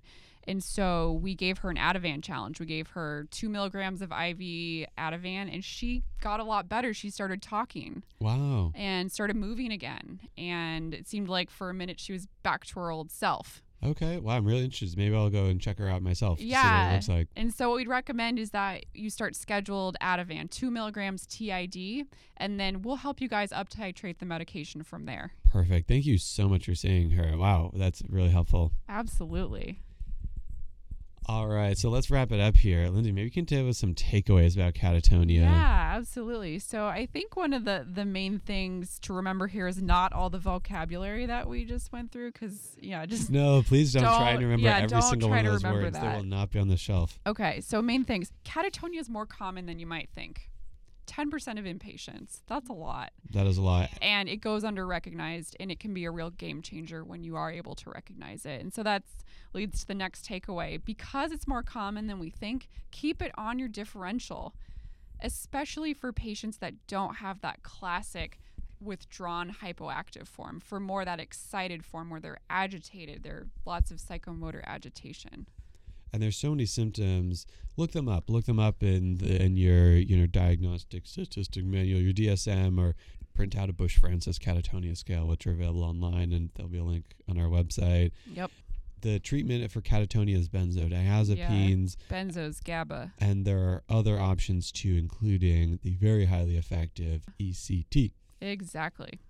And 0.48 0.64
so 0.64 1.12
we 1.12 1.34
gave 1.34 1.58
her 1.58 1.70
an 1.70 1.76
Ativan 1.78 2.22
challenge. 2.22 2.60
We 2.60 2.66
gave 2.66 2.88
her 2.88 3.26
two 3.30 3.48
milligrams 3.48 4.02
of 4.02 4.10
IV 4.12 4.86
Ativan, 4.98 5.52
and 5.52 5.64
she 5.64 6.02
got 6.20 6.40
a 6.40 6.44
lot 6.44 6.68
better. 6.68 6.92
She 6.92 7.10
started 7.10 7.40
talking 7.40 8.02
Wow. 8.20 8.72
and 8.74 9.10
started 9.10 9.36
moving 9.36 9.72
again. 9.72 10.20
And 10.36 10.92
it 10.94 11.06
seemed 11.08 11.28
like 11.28 11.50
for 11.50 11.70
a 11.70 11.74
minute 11.74 11.98
she 12.00 12.12
was 12.12 12.26
back 12.42 12.64
to 12.66 12.80
her 12.80 12.90
old 12.90 13.10
self. 13.10 13.62
Okay. 13.80 14.18
Wow, 14.18 14.36
I'm 14.38 14.44
really 14.44 14.64
interested. 14.64 14.98
Maybe 14.98 15.14
I'll 15.14 15.30
go 15.30 15.44
and 15.46 15.60
check 15.60 15.78
her 15.78 15.88
out 15.88 16.02
myself. 16.02 16.38
to 16.38 16.42
See 16.42 16.48
what 16.50 16.52
Yeah. 16.64 16.90
it 16.90 16.94
looks 16.94 17.08
like. 17.08 17.28
And 17.36 17.54
so 17.54 17.68
what 17.68 17.76
we'd 17.76 17.86
recommend 17.86 18.40
is 18.40 18.50
that 18.50 18.86
you 18.92 19.08
start 19.08 19.36
scheduled 19.36 19.96
Ativan, 20.02 20.50
two 20.50 20.68
milligrams 20.72 21.24
TID, 21.26 22.08
and 22.38 22.58
then 22.58 22.82
we'll 22.82 22.96
help 22.96 23.20
you 23.20 23.28
guys 23.28 23.52
up 23.52 23.68
titrate 23.68 24.18
the 24.18 24.26
medication 24.26 24.82
from 24.82 25.04
there. 25.04 25.34
Perfect. 25.44 25.86
Thank 25.86 26.06
you 26.06 26.18
so 26.18 26.48
much 26.48 26.64
for 26.66 26.74
seeing 26.74 27.10
her. 27.12 27.36
Wow, 27.38 27.70
that's 27.72 28.02
really 28.08 28.30
helpful. 28.30 28.72
Absolutely. 28.88 29.78
All 31.30 31.46
right, 31.46 31.76
so 31.76 31.90
let's 31.90 32.10
wrap 32.10 32.32
it 32.32 32.40
up 32.40 32.56
here. 32.56 32.88
Lindsay, 32.88 33.12
maybe 33.12 33.26
you 33.26 33.30
can 33.30 33.44
give 33.44 33.66
us 33.66 33.76
some 33.76 33.94
takeaways 33.94 34.56
about 34.56 34.72
catatonia. 34.72 35.40
Yeah, 35.40 35.92
absolutely. 35.94 36.58
So 36.58 36.86
I 36.86 37.04
think 37.04 37.36
one 37.36 37.52
of 37.52 37.66
the 37.66 37.86
the 37.86 38.06
main 38.06 38.38
things 38.38 38.98
to 39.00 39.12
remember 39.12 39.46
here 39.46 39.66
is 39.66 39.82
not 39.82 40.14
all 40.14 40.30
the 40.30 40.38
vocabulary 40.38 41.26
that 41.26 41.46
we 41.46 41.66
just 41.66 41.92
went 41.92 42.12
through 42.12 42.32
because 42.32 42.76
yeah, 42.80 43.04
just 43.04 43.28
No, 43.28 43.62
please 43.62 43.92
don't, 43.92 44.04
try 44.04 44.30
and 44.30 44.40
remember 44.40 44.64
yeah, 44.64 44.78
every 44.78 45.02
single 45.02 45.28
one 45.28 45.44
of 45.44 45.52
those 45.52 45.64
words. 45.64 45.98
They 46.00 46.08
will 46.08 46.22
not 46.22 46.50
be 46.50 46.60
on 46.60 46.68
the 46.68 46.78
shelf. 46.78 47.18
Okay, 47.26 47.60
so 47.60 47.82
main 47.82 48.04
things. 48.04 48.32
Catatonia 48.46 48.98
is 48.98 49.10
more 49.10 49.26
common 49.26 49.66
than 49.66 49.78
you 49.78 49.86
might 49.86 50.08
think. 50.14 50.48
10% 51.08 51.58
of 51.58 51.64
inpatients. 51.64 52.42
That's 52.46 52.68
a 52.68 52.74
lot. 52.74 53.12
That 53.30 53.46
is 53.46 53.58
a 53.58 53.62
lot. 53.62 53.90
And 54.00 54.28
it 54.28 54.36
goes 54.36 54.62
under 54.62 54.86
recognized 54.86 55.56
and 55.58 55.70
it 55.70 55.80
can 55.80 55.94
be 55.94 56.04
a 56.04 56.10
real 56.10 56.30
game 56.30 56.62
changer 56.62 57.02
when 57.02 57.24
you 57.24 57.34
are 57.36 57.50
able 57.50 57.74
to 57.76 57.90
recognize 57.90 58.46
it. 58.46 58.60
And 58.60 58.72
so 58.72 58.82
that 58.84 59.02
leads 59.52 59.80
to 59.80 59.86
the 59.88 59.94
next 59.94 60.28
takeaway. 60.28 60.80
Because 60.84 61.32
it's 61.32 61.48
more 61.48 61.62
common 61.62 62.06
than 62.06 62.18
we 62.18 62.30
think, 62.30 62.68
keep 62.90 63.22
it 63.22 63.32
on 63.36 63.58
your 63.58 63.68
differential, 63.68 64.54
especially 65.22 65.94
for 65.94 66.12
patients 66.12 66.58
that 66.58 66.74
don't 66.86 67.16
have 67.16 67.40
that 67.40 67.62
classic 67.62 68.38
withdrawn 68.80 69.56
hypoactive 69.62 70.28
form, 70.28 70.60
for 70.60 70.78
more 70.78 71.04
that 71.04 71.18
excited 71.18 71.84
form 71.84 72.10
where 72.10 72.20
they're 72.20 72.38
agitated, 72.48 73.22
there 73.22 73.34
are 73.34 73.46
lots 73.66 73.90
of 73.90 73.98
psychomotor 73.98 74.62
agitation. 74.64 75.48
And 76.12 76.22
there's 76.22 76.36
so 76.36 76.50
many 76.50 76.66
symptoms. 76.66 77.46
Look 77.76 77.92
them 77.92 78.08
up. 78.08 78.28
Look 78.28 78.46
them 78.46 78.58
up 78.58 78.82
in 78.82 79.16
the, 79.18 79.42
in 79.42 79.56
your 79.56 79.92
you 79.92 80.16
know 80.16 80.26
diagnostic 80.26 81.06
statistic 81.06 81.64
manual, 81.64 82.00
your 82.00 82.12
DSM, 82.12 82.78
or 82.78 82.94
print 83.34 83.56
out 83.56 83.68
a 83.68 83.72
Bush 83.72 83.96
Francis 83.98 84.38
catatonia 84.38 84.96
scale, 84.96 85.26
which 85.26 85.46
are 85.46 85.52
available 85.52 85.84
online, 85.84 86.32
and 86.32 86.50
there'll 86.56 86.70
be 86.70 86.78
a 86.78 86.84
link 86.84 87.04
on 87.28 87.38
our 87.38 87.46
website. 87.46 88.10
Yep. 88.32 88.50
The 89.00 89.20
treatment 89.20 89.70
for 89.70 89.80
catatonia 89.80 90.36
is 90.36 90.48
benzodiazepines, 90.48 91.94
Benzos, 92.10 92.64
GABA. 92.64 93.12
and 93.20 93.44
there 93.44 93.58
are 93.58 93.82
other 93.88 94.18
options 94.18 94.72
too, 94.72 94.96
including 94.96 95.78
the 95.84 95.94
very 95.94 96.24
highly 96.24 96.56
effective 96.56 97.22
ECT. 97.40 98.10
Exactly. 98.40 99.20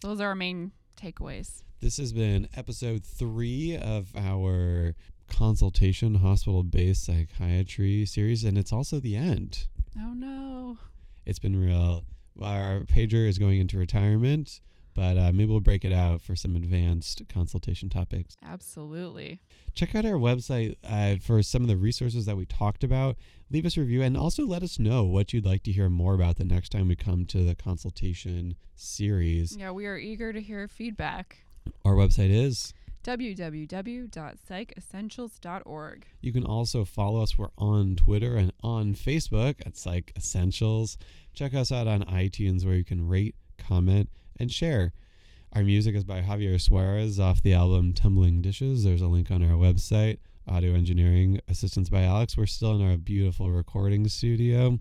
So 0.00 0.08
those 0.08 0.20
are 0.20 0.28
our 0.28 0.34
main 0.36 0.70
takeaways. 0.96 1.64
This 1.80 1.96
has 1.96 2.12
been 2.12 2.48
episode 2.56 3.04
three 3.04 3.76
of 3.76 4.12
our 4.16 4.94
consultation 5.28 6.16
hospital 6.16 6.62
based 6.62 7.04
psychiatry 7.04 8.04
series, 8.06 8.44
and 8.44 8.58
it's 8.58 8.72
also 8.72 9.00
the 9.00 9.16
end. 9.16 9.66
Oh 9.98 10.12
no. 10.14 10.78
It's 11.26 11.38
been 11.38 11.60
real. 11.60 12.04
Our 12.40 12.80
pager 12.80 13.28
is 13.28 13.38
going 13.38 13.60
into 13.60 13.78
retirement, 13.78 14.60
but 14.94 15.18
uh, 15.18 15.32
maybe 15.32 15.46
we'll 15.46 15.60
break 15.60 15.84
it 15.84 15.92
out 15.92 16.22
for 16.22 16.34
some 16.34 16.56
advanced 16.56 17.22
consultation 17.28 17.88
topics. 17.88 18.36
Absolutely. 18.44 19.40
Check 19.74 19.94
out 19.94 20.04
our 20.04 20.14
website 20.14 20.76
uh, 20.82 21.16
for 21.20 21.42
some 21.42 21.62
of 21.62 21.68
the 21.68 21.76
resources 21.76 22.26
that 22.26 22.36
we 22.36 22.46
talked 22.46 22.82
about. 22.82 23.16
Leave 23.50 23.66
us 23.66 23.76
a 23.76 23.80
review 23.80 24.02
and 24.02 24.16
also 24.16 24.44
let 24.46 24.62
us 24.62 24.78
know 24.78 25.04
what 25.04 25.32
you'd 25.32 25.44
like 25.46 25.62
to 25.64 25.72
hear 25.72 25.88
more 25.88 26.14
about 26.14 26.36
the 26.36 26.44
next 26.44 26.70
time 26.70 26.88
we 26.88 26.96
come 26.96 27.26
to 27.26 27.44
the 27.44 27.54
consultation 27.54 28.54
series. 28.74 29.56
Yeah, 29.56 29.70
we 29.70 29.86
are 29.86 29.98
eager 29.98 30.32
to 30.32 30.40
hear 30.40 30.66
feedback. 30.68 31.44
Our 31.84 31.94
website 31.94 32.30
is 32.30 32.72
www.psychessentials.org. 33.08 36.06
You 36.20 36.32
can 36.32 36.44
also 36.44 36.84
follow 36.84 37.22
us. 37.22 37.38
We're 37.38 37.48
on 37.56 37.96
Twitter 37.96 38.36
and 38.36 38.52
on 38.62 38.94
Facebook 38.94 39.54
at 39.64 39.78
Psych 39.78 40.12
Essentials. 40.14 40.98
Check 41.32 41.54
us 41.54 41.72
out 41.72 41.88
on 41.88 42.02
iTunes 42.02 42.66
where 42.66 42.74
you 42.74 42.84
can 42.84 43.08
rate, 43.08 43.34
comment, 43.56 44.10
and 44.38 44.52
share. 44.52 44.92
Our 45.54 45.62
music 45.62 45.94
is 45.94 46.04
by 46.04 46.20
Javier 46.20 46.60
Suarez 46.60 47.18
off 47.18 47.40
the 47.40 47.54
album 47.54 47.94
Tumbling 47.94 48.42
Dishes. 48.42 48.84
There's 48.84 49.00
a 49.00 49.08
link 49.08 49.30
on 49.30 49.42
our 49.42 49.56
website. 49.56 50.18
Audio 50.46 50.74
engineering 50.74 51.40
assistance 51.48 51.88
by 51.88 52.02
Alex. 52.02 52.36
We're 52.36 52.44
still 52.44 52.76
in 52.76 52.86
our 52.86 52.98
beautiful 52.98 53.50
recording 53.50 54.06
studio. 54.08 54.80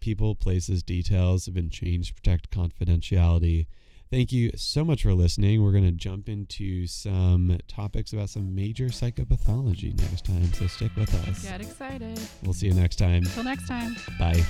People, 0.00 0.34
places, 0.34 0.82
details 0.82 1.46
have 1.46 1.54
been 1.54 1.70
changed 1.70 2.08
to 2.08 2.14
protect 2.14 2.50
confidentiality. 2.50 3.64
Thank 4.10 4.32
you 4.32 4.52
so 4.56 4.84
much 4.84 5.02
for 5.02 5.14
listening. 5.14 5.62
We're 5.62 5.72
going 5.72 5.84
to 5.84 5.90
jump 5.90 6.28
into 6.28 6.86
some 6.86 7.58
topics 7.66 8.12
about 8.12 8.30
some 8.30 8.54
major 8.54 8.86
psychopathology 8.86 9.98
next 9.98 10.24
time, 10.24 10.52
so 10.52 10.66
stick 10.68 10.94
with 10.96 11.12
us. 11.28 11.42
Get 11.42 11.60
excited. 11.60 12.20
We'll 12.42 12.54
see 12.54 12.68
you 12.68 12.74
next 12.74 12.96
time. 12.96 13.24
Till 13.24 13.44
next 13.44 13.66
time. 13.66 13.96
Bye. 14.18 14.44